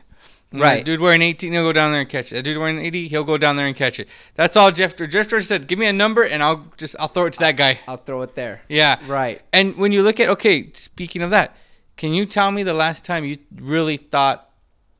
And 0.51 0.61
right. 0.61 0.85
dude 0.85 1.01
wearing 1.01 1.21
18, 1.21 1.51
he'll 1.51 1.63
go 1.63 1.73
down 1.73 1.91
there 1.91 2.01
and 2.01 2.09
catch 2.09 2.31
it. 2.31 2.35
That 2.35 2.43
dude 2.43 2.57
wearing 2.57 2.79
80, 2.79 3.07
he'll 3.09 3.23
go 3.25 3.37
down 3.37 3.57
there 3.57 3.67
and 3.67 3.75
catch 3.75 3.99
it. 3.99 4.07
That's 4.35 4.55
all 4.55 4.71
Jeff 4.71 4.95
George. 4.95 5.11
Jeff 5.11 5.29
George 5.29 5.43
said, 5.43 5.67
"Give 5.67 5.77
me 5.77 5.87
a 5.87 5.93
number, 5.93 6.23
and 6.23 6.41
I'll 6.41 6.67
just 6.77 6.95
I'll 6.99 7.09
throw 7.09 7.25
it 7.25 7.33
to 7.33 7.39
that 7.39 7.57
guy. 7.57 7.79
I'll 7.85 7.97
throw 7.97 8.21
it 8.21 8.35
there." 8.35 8.61
Yeah. 8.69 8.97
Right. 9.07 9.41
And 9.51 9.75
when 9.75 9.91
you 9.91 10.03
look 10.03 10.21
at 10.21 10.29
okay, 10.29 10.71
speaking 10.71 11.21
of 11.21 11.31
that, 11.31 11.55
can 11.97 12.13
you 12.13 12.25
tell 12.25 12.51
me 12.51 12.63
the 12.63 12.73
last 12.73 13.03
time 13.03 13.25
you 13.25 13.37
really 13.53 13.97
thought 13.97 14.49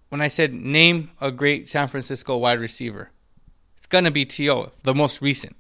when 0.10 0.20
I 0.20 0.28
said 0.28 0.54
name 0.54 1.12
a 1.22 1.32
great 1.32 1.70
San 1.70 1.88
Francisco 1.88 2.38
wide 2.38 2.60
receiver? 2.60 3.12
It's 3.78 3.88
gonna 3.88 4.12
be 4.12 4.26
T.O., 4.26 4.72
the 4.84 4.94
most 4.94 5.22
recent. 5.22 5.56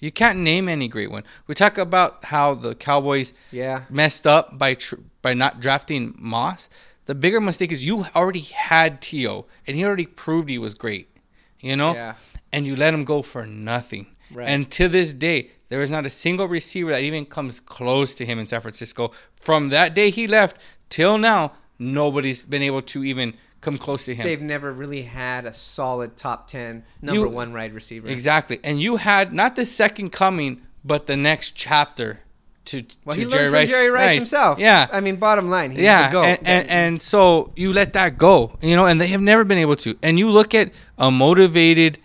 You 0.00 0.10
can't 0.10 0.38
name 0.38 0.68
any 0.68 0.88
great 0.88 1.10
one. 1.10 1.24
We 1.46 1.54
talk 1.54 1.78
about 1.78 2.24
how 2.26 2.54
the 2.54 2.74
Cowboys 2.74 3.34
yeah. 3.52 3.82
messed 3.90 4.26
up 4.26 4.58
by 4.58 4.74
tr- 4.74 4.96
by 5.22 5.34
not 5.34 5.60
drafting 5.60 6.14
Moss. 6.18 6.70
The 7.04 7.14
bigger 7.14 7.40
mistake 7.40 7.70
is 7.70 7.84
you 7.84 8.06
already 8.16 8.40
had 8.40 9.02
T.O. 9.02 9.46
and 9.66 9.76
he 9.76 9.84
already 9.84 10.06
proved 10.06 10.48
he 10.48 10.58
was 10.58 10.74
great. 10.74 11.08
You 11.60 11.76
know? 11.76 11.92
Yeah. 11.92 12.14
And 12.52 12.66
you 12.66 12.74
let 12.74 12.94
him 12.94 13.04
go 13.04 13.22
for 13.22 13.46
nothing. 13.46 14.06
Right. 14.32 14.48
And 14.48 14.70
to 14.72 14.88
this 14.88 15.12
day, 15.12 15.50
there 15.68 15.82
is 15.82 15.90
not 15.90 16.06
a 16.06 16.10
single 16.10 16.46
receiver 16.46 16.90
that 16.90 17.02
even 17.02 17.26
comes 17.26 17.60
close 17.60 18.14
to 18.16 18.24
him 18.24 18.38
in 18.38 18.46
San 18.46 18.60
Francisco. 18.60 19.12
From 19.36 19.68
that 19.68 19.94
day 19.94 20.10
he 20.10 20.26
left 20.26 20.60
till 20.88 21.18
now, 21.18 21.52
nobody's 21.78 22.46
been 22.46 22.62
able 22.62 22.82
to 22.82 23.04
even 23.04 23.34
come 23.60 23.78
close 23.78 24.06
to 24.06 24.14
him. 24.14 24.24
They've 24.24 24.40
never 24.40 24.72
really 24.72 25.02
had 25.02 25.44
a 25.46 25.52
solid 25.52 26.16
top 26.16 26.48
10 26.48 26.84
number 27.02 27.20
you, 27.20 27.28
one 27.28 27.52
wide 27.52 27.72
receiver. 27.72 28.08
Exactly. 28.08 28.58
And 28.64 28.80
you 28.80 28.96
had 28.96 29.32
not 29.32 29.56
the 29.56 29.66
second 29.66 30.10
coming, 30.10 30.62
but 30.84 31.06
the 31.06 31.16
next 31.16 31.52
chapter 31.52 32.20
to, 32.66 32.84
well, 33.04 33.16
to 33.16 33.24
Jerry 33.26 33.50
Rice. 33.50 33.70
Jerry 33.70 33.90
Rice, 33.90 34.08
Rice, 34.08 34.14
himself. 34.16 34.58
Yeah. 34.58 34.88
I 34.92 35.00
mean, 35.00 35.16
bottom 35.16 35.50
line, 35.50 35.72
yeah. 35.72 36.10
And, 36.14 36.46
and, 36.46 36.68
and, 36.68 37.02
so 37.02 37.52
you 37.56 37.72
let 37.72 37.92
that 37.94 38.18
go, 38.18 38.56
you 38.62 38.76
know, 38.76 38.86
and 38.86 39.00
they 39.00 39.08
have 39.08 39.20
never 39.20 39.44
been 39.44 39.58
able 39.58 39.76
to. 39.76 39.96
And 40.02 40.18
you 40.18 40.30
look 40.30 40.54
at 40.54 40.72
a 40.98 41.10
motivated 41.10 41.98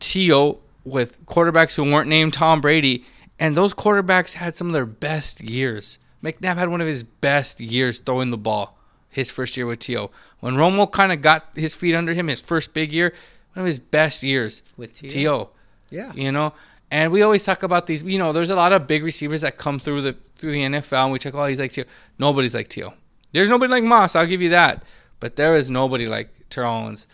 T.O. 0.00 0.58
with 0.84 1.24
quarterbacks 1.26 1.76
who 1.76 1.84
weren't 1.84 2.08
named 2.08 2.34
Tom 2.34 2.60
Brady, 2.60 3.04
and 3.38 3.56
those 3.56 3.74
quarterbacks 3.74 4.34
had 4.34 4.56
some 4.56 4.68
of 4.68 4.72
their 4.72 4.86
best 4.86 5.42
years. 5.42 5.98
McNabb 6.22 6.56
had 6.56 6.68
one 6.68 6.80
of 6.80 6.86
his 6.86 7.02
best 7.02 7.60
years 7.60 7.98
throwing 7.98 8.30
the 8.30 8.38
ball 8.38 8.73
his 9.14 9.30
first 9.30 9.56
year 9.56 9.64
with 9.64 9.78
T.O. 9.78 10.10
When 10.40 10.54
Romo 10.54 10.90
kind 10.90 11.12
of 11.12 11.22
got 11.22 11.46
his 11.54 11.74
feet 11.74 11.94
under 11.94 12.14
him, 12.14 12.26
his 12.26 12.40
first 12.40 12.74
big 12.74 12.92
year, 12.92 13.14
one 13.52 13.62
of 13.62 13.66
his 13.66 13.78
best 13.78 14.24
years 14.24 14.62
with 14.76 14.92
T.O. 14.92 15.50
Yeah. 15.88 16.12
You 16.14 16.32
know, 16.32 16.52
and 16.90 17.12
we 17.12 17.22
always 17.22 17.44
talk 17.44 17.62
about 17.62 17.86
these. 17.86 18.02
You 18.02 18.18
know, 18.18 18.32
there's 18.32 18.50
a 18.50 18.56
lot 18.56 18.72
of 18.72 18.88
big 18.88 19.04
receivers 19.04 19.42
that 19.42 19.56
come 19.56 19.78
through 19.78 20.02
the 20.02 20.12
through 20.34 20.50
the 20.50 20.62
NFL, 20.62 21.04
and 21.04 21.12
we 21.12 21.20
check, 21.20 21.34
oh, 21.34 21.44
he's 21.44 21.60
like 21.60 21.70
T.O. 21.70 21.84
Nobody's 22.18 22.56
like 22.56 22.68
T.O. 22.68 22.92
There's 23.32 23.48
nobody 23.48 23.70
like 23.70 23.84
Moss. 23.84 24.16
I'll 24.16 24.26
give 24.26 24.42
you 24.42 24.50
that. 24.50 24.82
But 25.20 25.36
there 25.36 25.54
is 25.54 25.70
nobody 25.70 26.08
like 26.08 26.34
Terrell 26.50 26.74
Owens. 26.74 27.06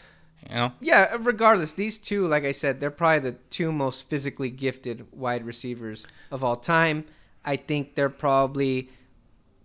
You 0.48 0.54
know? 0.54 0.72
Yeah. 0.80 1.18
Regardless, 1.20 1.74
these 1.74 1.98
two, 1.98 2.26
like 2.26 2.44
I 2.44 2.52
said, 2.52 2.80
they're 2.80 2.90
probably 2.90 3.30
the 3.30 3.36
two 3.50 3.70
most 3.70 4.08
physically 4.08 4.48
gifted 4.48 5.06
wide 5.12 5.44
receivers 5.44 6.06
of 6.30 6.42
all 6.42 6.56
time. 6.56 7.04
I 7.44 7.56
think 7.56 7.94
they're 7.94 8.08
probably 8.08 8.88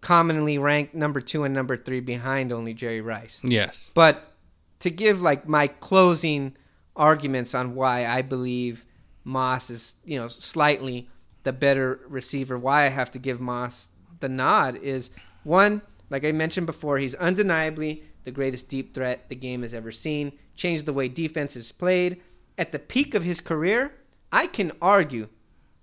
commonly 0.05 0.59
ranked 0.59 0.93
number 0.93 1.19
two 1.19 1.43
and 1.45 1.51
number 1.55 1.75
three 1.75 1.99
behind 1.99 2.51
only 2.51 2.75
Jerry 2.75 3.01
Rice. 3.01 3.41
Yes. 3.43 3.91
But 3.95 4.33
to 4.77 4.91
give 4.91 5.19
like 5.19 5.49
my 5.49 5.65
closing 5.65 6.55
arguments 6.95 7.55
on 7.55 7.73
why 7.73 8.05
I 8.05 8.21
believe 8.21 8.85
Moss 9.23 9.71
is, 9.71 9.95
you 10.05 10.19
know, 10.19 10.27
slightly 10.27 11.09
the 11.41 11.51
better 11.51 12.01
receiver, 12.07 12.55
why 12.55 12.83
I 12.83 12.89
have 12.89 13.09
to 13.11 13.19
give 13.19 13.39
Moss 13.41 13.89
the 14.19 14.29
nod 14.29 14.75
is 14.75 15.09
one, 15.43 15.81
like 16.11 16.23
I 16.23 16.31
mentioned 16.31 16.67
before, 16.67 16.99
he's 16.99 17.15
undeniably 17.15 18.03
the 18.25 18.31
greatest 18.31 18.69
deep 18.69 18.93
threat 18.93 19.27
the 19.27 19.35
game 19.35 19.63
has 19.63 19.73
ever 19.73 19.91
seen, 19.91 20.33
changed 20.55 20.85
the 20.85 20.93
way 20.93 21.07
defense 21.07 21.55
is 21.55 21.71
played. 21.71 22.21
At 22.59 22.71
the 22.71 22.77
peak 22.77 23.15
of 23.15 23.23
his 23.23 23.41
career, 23.41 23.95
I 24.31 24.45
can 24.45 24.71
argue 24.83 25.29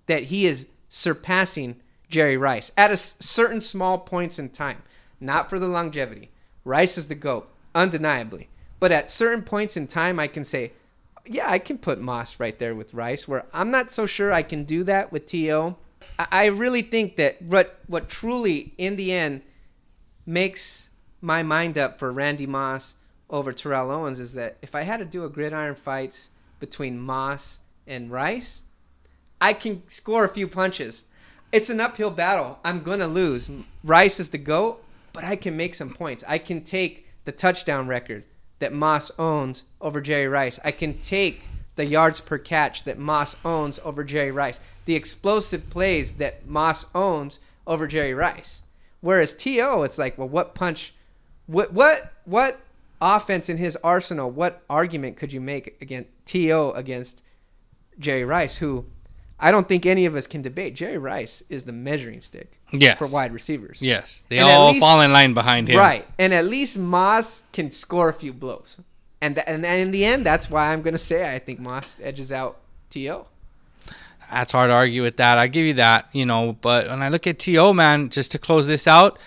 that 0.05 0.23
he 0.23 0.45
is 0.45 0.67
surpassing 0.87 1.81
Jerry 2.13 2.37
Rice 2.37 2.71
at 2.77 2.91
a 2.91 2.97
certain 2.97 3.59
small 3.59 3.97
points 3.97 4.37
in 4.37 4.49
time, 4.49 4.83
not 5.19 5.49
for 5.49 5.57
the 5.57 5.67
longevity. 5.67 6.29
Rice 6.63 6.95
is 6.95 7.07
the 7.07 7.15
GOAT, 7.15 7.49
undeniably. 7.73 8.49
But 8.79 8.91
at 8.91 9.09
certain 9.09 9.41
points 9.41 9.75
in 9.75 9.87
time, 9.87 10.19
I 10.19 10.27
can 10.27 10.45
say, 10.45 10.73
yeah, 11.25 11.45
I 11.47 11.57
can 11.57 11.79
put 11.79 11.99
Moss 11.99 12.39
right 12.39 12.57
there 12.59 12.75
with 12.75 12.93
Rice, 12.93 13.27
where 13.27 13.45
I'm 13.51 13.71
not 13.71 13.91
so 13.91 14.05
sure 14.05 14.31
I 14.31 14.43
can 14.43 14.63
do 14.63 14.83
that 14.83 15.11
with 15.11 15.25
T.O. 15.25 15.75
I 16.19 16.27
I 16.31 16.45
really 16.45 16.83
think 16.83 17.15
that 17.15 17.41
what, 17.41 17.79
what 17.87 18.09
truly, 18.09 18.73
in 18.77 18.95
the 18.95 19.11
end, 19.11 19.41
makes 20.23 20.91
my 21.19 21.41
mind 21.41 21.79
up 21.79 21.97
for 21.97 22.11
Randy 22.11 22.45
Moss 22.45 22.97
over 23.27 23.51
Terrell 23.51 23.89
Owens 23.89 24.19
is 24.19 24.35
that 24.35 24.57
if 24.61 24.75
I 24.75 24.83
had 24.83 24.97
to 24.97 25.05
do 25.05 25.25
a 25.25 25.29
gridiron 25.29 25.73
fights 25.75 26.29
between 26.59 26.99
Moss 26.99 27.59
and 27.87 28.11
Rice, 28.11 28.61
I 29.41 29.53
can 29.53 29.81
score 29.89 30.25
a 30.25 30.29
few 30.29 30.47
punches. 30.47 31.05
It's 31.53 31.69
an 31.69 31.79
uphill 31.79 32.09
battle. 32.09 32.57
I'm 32.65 32.81
gonna 32.81 33.07
lose. 33.07 33.47
Rice 33.83 34.19
is 34.19 34.29
the 34.29 34.39
goat, 34.39 34.83
but 35.13 35.23
I 35.23 35.35
can 35.35 35.55
make 35.55 35.75
some 35.75 35.91
points. 35.91 36.23
I 36.27 36.39
can 36.39 36.63
take 36.63 37.07
the 37.25 37.31
touchdown 37.31 37.85
record 37.85 38.23
that 38.57 38.73
Moss 38.73 39.11
owns 39.19 39.63
over 39.79 40.01
Jerry 40.01 40.27
Rice. 40.27 40.59
I 40.65 40.71
can 40.71 40.97
take 40.97 41.45
the 41.75 41.85
yards 41.85 42.21
per 42.21 42.39
catch 42.39 42.85
that 42.85 42.97
Moss 42.97 43.35
owns 43.45 43.79
over 43.83 44.03
Jerry 44.03 44.31
Rice. 44.31 44.61
The 44.85 44.95
explosive 44.95 45.69
plays 45.69 46.13
that 46.13 46.47
Moss 46.47 46.87
owns 46.95 47.39
over 47.67 47.85
Jerry 47.85 48.15
Rice. 48.15 48.63
Whereas 49.01 49.35
T.O., 49.35 49.83
it's 49.83 49.99
like, 49.99 50.17
well, 50.17 50.29
what 50.29 50.55
punch, 50.55 50.95
what 51.45 51.71
what 51.71 52.13
what 52.25 52.61
offense 52.99 53.47
in 53.47 53.57
his 53.57 53.75
arsenal? 53.83 54.31
What 54.31 54.63
argument 54.71 55.17
could 55.17 55.31
you 55.31 55.39
make 55.39 55.77
against 55.79 56.09
T.O. 56.25 56.71
against 56.71 57.21
Jerry 57.99 58.25
Rice, 58.25 58.55
who 58.55 58.85
I 59.43 59.51
don't 59.51 59.67
think 59.67 59.85
any 59.85 60.05
of 60.05 60.15
us 60.15 60.25
can 60.25 60.41
debate. 60.41 60.73
Jerry 60.73 60.97
Rice 60.97 61.43
is 61.49 61.65
the 61.65 61.73
measuring 61.73 62.21
stick 62.21 62.53
Yes. 62.71 62.97
for 62.97 63.07
wide 63.07 63.33
receivers. 63.33 63.81
Yes. 63.81 64.23
They 64.29 64.39
And 64.39 64.47
all 64.49 64.69
least- 64.69 64.79
fall 64.79 65.01
in 65.01 65.11
line 65.11 65.33
behind 65.33 65.67
him. 65.67 65.77
Right. 65.77 66.07
And 66.17 66.33
at 66.33 66.45
least 66.45 66.77
Moss 66.79 67.43
can 67.51 67.69
score 67.69 68.07
a 68.09 68.13
few 68.13 68.31
blows. 68.33 68.79
And, 69.21 69.35
th- 69.35 69.45
and 69.47 69.65
in 69.65 69.91
the 69.91 70.05
end, 70.05 70.25
that's 70.25 70.49
why 70.49 70.71
I'm 70.71 70.81
going 70.81 70.93
to 70.93 70.97
say 70.97 71.33
I 71.35 71.39
think 71.39 71.59
Moss 71.59 71.99
edges 72.01 72.31
out 72.31 72.57
T.O. 72.89 73.27
That's 74.31 74.51
hard 74.53 74.69
to 74.69 74.73
argue 74.73 75.01
with 75.03 75.17
that. 75.17 75.37
I 75.37 75.47
give 75.47 75.65
you 75.65 75.73
that, 75.75 76.07
you 76.13 76.25
know. 76.25 76.57
But 76.59 76.87
when 76.89 77.01
I 77.03 77.09
look 77.09 77.27
at 77.27 77.37
T.O. 77.39 77.73
man, 77.73 78.09
just 78.09 78.31
to 78.31 78.39
close 78.39 78.65
this 78.67 78.87
out, 78.87 79.19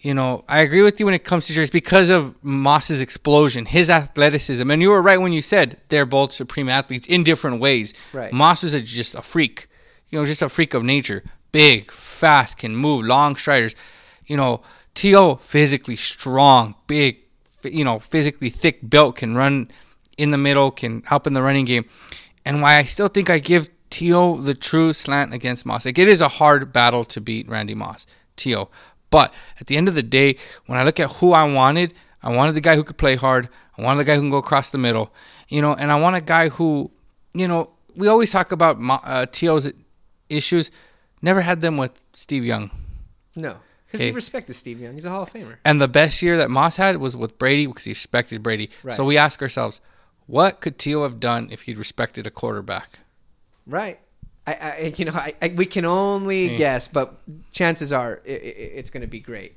you 0.00 0.14
know, 0.14 0.44
I 0.48 0.60
agree 0.60 0.80
with 0.80 0.98
you 0.98 1.06
when 1.06 1.14
it 1.14 1.24
comes 1.24 1.46
to 1.46 1.52
Jerry's 1.52 1.70
because 1.70 2.08
of 2.08 2.42
Moss's 2.42 3.02
explosion, 3.02 3.66
his 3.66 3.90
athleticism, 3.90 4.70
and 4.70 4.80
you 4.80 4.88
were 4.88 5.02
right 5.02 5.20
when 5.20 5.32
you 5.32 5.42
said 5.42 5.78
they're 5.90 6.06
both 6.06 6.32
supreme 6.32 6.70
athletes 6.70 7.06
in 7.06 7.22
different 7.22 7.60
ways. 7.60 7.92
Right. 8.12 8.32
Moss 8.32 8.64
is 8.64 8.72
a, 8.72 8.80
just 8.80 9.14
a 9.14 9.20
freak, 9.20 9.68
you 10.08 10.18
know, 10.18 10.24
just 10.24 10.40
a 10.40 10.48
freak 10.48 10.72
of 10.72 10.82
nature. 10.82 11.22
Big, 11.52 11.90
fast, 11.90 12.58
can 12.58 12.76
move, 12.76 13.04
long 13.04 13.36
striders. 13.36 13.74
You 14.26 14.38
know, 14.38 14.62
T.O. 14.94 15.36
physically 15.36 15.96
strong, 15.96 16.76
big, 16.86 17.18
you 17.64 17.84
know, 17.84 17.98
physically 17.98 18.48
thick 18.48 18.88
built, 18.88 19.16
can 19.16 19.34
run 19.34 19.70
in 20.16 20.30
the 20.30 20.38
middle, 20.38 20.70
can 20.70 21.02
help 21.02 21.26
in 21.26 21.34
the 21.34 21.42
running 21.42 21.66
game. 21.66 21.84
And 22.46 22.62
why 22.62 22.76
I 22.76 22.84
still 22.84 23.08
think 23.08 23.28
I 23.28 23.38
give 23.38 23.68
T.O. 23.90 24.40
the 24.40 24.54
true 24.54 24.94
slant 24.94 25.34
against 25.34 25.66
Moss. 25.66 25.84
Like, 25.84 25.98
it 25.98 26.08
is 26.08 26.22
a 26.22 26.28
hard 26.28 26.72
battle 26.72 27.04
to 27.04 27.20
beat 27.20 27.48
Randy 27.48 27.74
Moss, 27.74 28.06
T.O. 28.36 28.70
But 29.10 29.34
at 29.60 29.66
the 29.66 29.76
end 29.76 29.88
of 29.88 29.94
the 29.94 30.02
day, 30.02 30.36
when 30.66 30.78
I 30.78 30.84
look 30.84 31.00
at 31.00 31.12
who 31.14 31.32
I 31.32 31.44
wanted, 31.44 31.94
I 32.22 32.34
wanted 32.34 32.54
the 32.54 32.60
guy 32.60 32.76
who 32.76 32.84
could 32.84 32.98
play 32.98 33.16
hard. 33.16 33.48
I 33.76 33.82
wanted 33.82 33.98
the 34.00 34.04
guy 34.04 34.14
who 34.14 34.20
can 34.20 34.30
go 34.30 34.36
across 34.36 34.70
the 34.70 34.78
middle, 34.78 35.12
you 35.48 35.60
know, 35.60 35.74
and 35.74 35.90
I 35.90 35.98
want 35.98 36.16
a 36.16 36.20
guy 36.20 36.48
who, 36.48 36.90
you 37.34 37.48
know, 37.48 37.70
we 37.96 38.08
always 38.08 38.30
talk 38.30 38.52
about 38.52 38.78
uh, 39.04 39.26
T.O.'s 39.30 39.72
issues. 40.28 40.70
Never 41.22 41.40
had 41.40 41.60
them 41.60 41.76
with 41.76 42.02
Steve 42.12 42.44
Young. 42.44 42.70
No. 43.36 43.56
Because 43.86 44.06
he 44.06 44.12
respected 44.12 44.54
Steve 44.54 44.80
Young. 44.80 44.94
He's 44.94 45.04
a 45.04 45.10
Hall 45.10 45.22
of 45.22 45.32
Famer. 45.32 45.56
And 45.64 45.80
the 45.80 45.88
best 45.88 46.22
year 46.22 46.36
that 46.36 46.48
Moss 46.48 46.76
had 46.76 46.98
was 46.98 47.16
with 47.16 47.38
Brady 47.38 47.66
because 47.66 47.84
he 47.84 47.90
respected 47.90 48.42
Brady. 48.42 48.70
Right. 48.84 48.94
So 48.94 49.04
we 49.04 49.16
ask 49.16 49.42
ourselves, 49.42 49.80
what 50.26 50.60
could 50.60 50.78
T.O. 50.78 51.02
have 51.02 51.18
done 51.18 51.48
if 51.50 51.62
he'd 51.62 51.76
respected 51.76 52.24
a 52.24 52.30
quarterback? 52.30 53.00
Right. 53.66 53.98
I, 54.46 54.52
I 54.52 54.94
you 54.96 55.04
know, 55.04 55.12
I, 55.12 55.34
I, 55.42 55.48
we 55.56 55.66
can 55.66 55.84
only 55.84 56.52
Yeah. 56.52 56.58
guess, 56.58 56.88
but 56.88 57.20
chances 57.52 57.92
are 57.92 58.20
i 58.26 58.30
i 58.30 58.34
it's 58.78 58.90
going 58.90 59.02
to 59.02 59.06
be 59.06 59.20
great. 59.20 59.56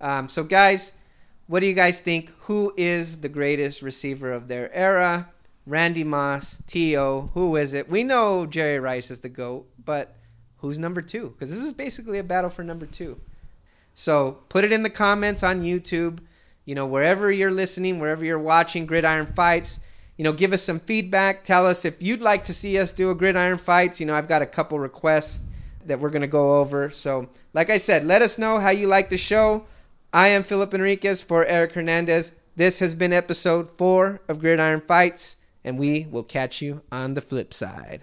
Um, 0.00 0.28
so, 0.28 0.44
guys, 0.44 0.92
what 1.46 1.60
do 1.60 1.66
you 1.66 1.74
guys 1.74 2.00
think? 2.00 2.30
Who 2.42 2.72
is 2.76 3.20
the 3.20 3.28
greatest 3.28 3.82
receiver 3.82 4.32
of 4.32 4.48
their 4.48 4.72
era? 4.74 5.28
Randy 5.66 6.04
Moss, 6.04 6.62
T.O., 6.66 7.30
who 7.34 7.54
is 7.56 7.74
it? 7.74 7.88
We 7.88 8.02
know 8.02 8.46
Jerry 8.46 8.80
Rice 8.80 9.10
is 9.10 9.20
the 9.20 9.28
GOAT, 9.28 9.66
but 9.84 10.16
who's 10.58 10.78
number 10.78 11.02
two? 11.02 11.30
Because 11.30 11.50
this 11.50 11.62
is 11.62 11.72
basically 11.72 12.18
a 12.18 12.24
battle 12.24 12.50
for 12.50 12.64
number 12.64 12.86
two. 12.86 13.20
So 13.94 14.38
put 14.48 14.64
it 14.64 14.72
in 14.72 14.82
the 14.82 14.90
comments 14.90 15.42
on 15.42 15.62
YouTube. 15.62 16.20
You 16.64 16.74
know, 16.74 16.86
wherever 16.86 17.30
you're 17.30 17.50
listening, 17.50 17.98
wherever 17.98 18.24
you're 18.24 18.38
watching 18.38 18.86
Gridiron 18.86 19.26
Fights, 19.26 19.80
you 20.20 20.24
know, 20.24 20.34
give 20.34 20.52
us 20.52 20.62
some 20.62 20.78
feedback. 20.80 21.44
Tell 21.44 21.66
us 21.66 21.86
if 21.86 22.02
you'd 22.02 22.20
like 22.20 22.44
to 22.44 22.52
see 22.52 22.76
us 22.76 22.92
do 22.92 23.08
a 23.08 23.14
Gridiron 23.14 23.56
Fights. 23.56 24.00
You 24.00 24.04
know, 24.04 24.14
I've 24.14 24.28
got 24.28 24.42
a 24.42 24.46
couple 24.46 24.78
requests 24.78 25.48
that 25.86 25.98
we're 25.98 26.10
going 26.10 26.20
to 26.20 26.28
go 26.28 26.58
over. 26.58 26.90
So, 26.90 27.30
like 27.54 27.70
I 27.70 27.78
said, 27.78 28.04
let 28.04 28.20
us 28.20 28.36
know 28.36 28.58
how 28.58 28.68
you 28.68 28.86
like 28.86 29.08
the 29.08 29.16
show. 29.16 29.64
I 30.12 30.28
am 30.28 30.42
Philip 30.42 30.74
Enriquez 30.74 31.22
for 31.22 31.46
Eric 31.46 31.72
Hernandez. 31.72 32.32
This 32.54 32.80
has 32.80 32.94
been 32.94 33.14
episode 33.14 33.70
four 33.70 34.20
of 34.28 34.40
Gridiron 34.40 34.82
Fights, 34.82 35.36
and 35.64 35.78
we 35.78 36.06
will 36.10 36.22
catch 36.22 36.60
you 36.60 36.82
on 36.92 37.14
the 37.14 37.22
flip 37.22 37.54
side. 37.54 38.02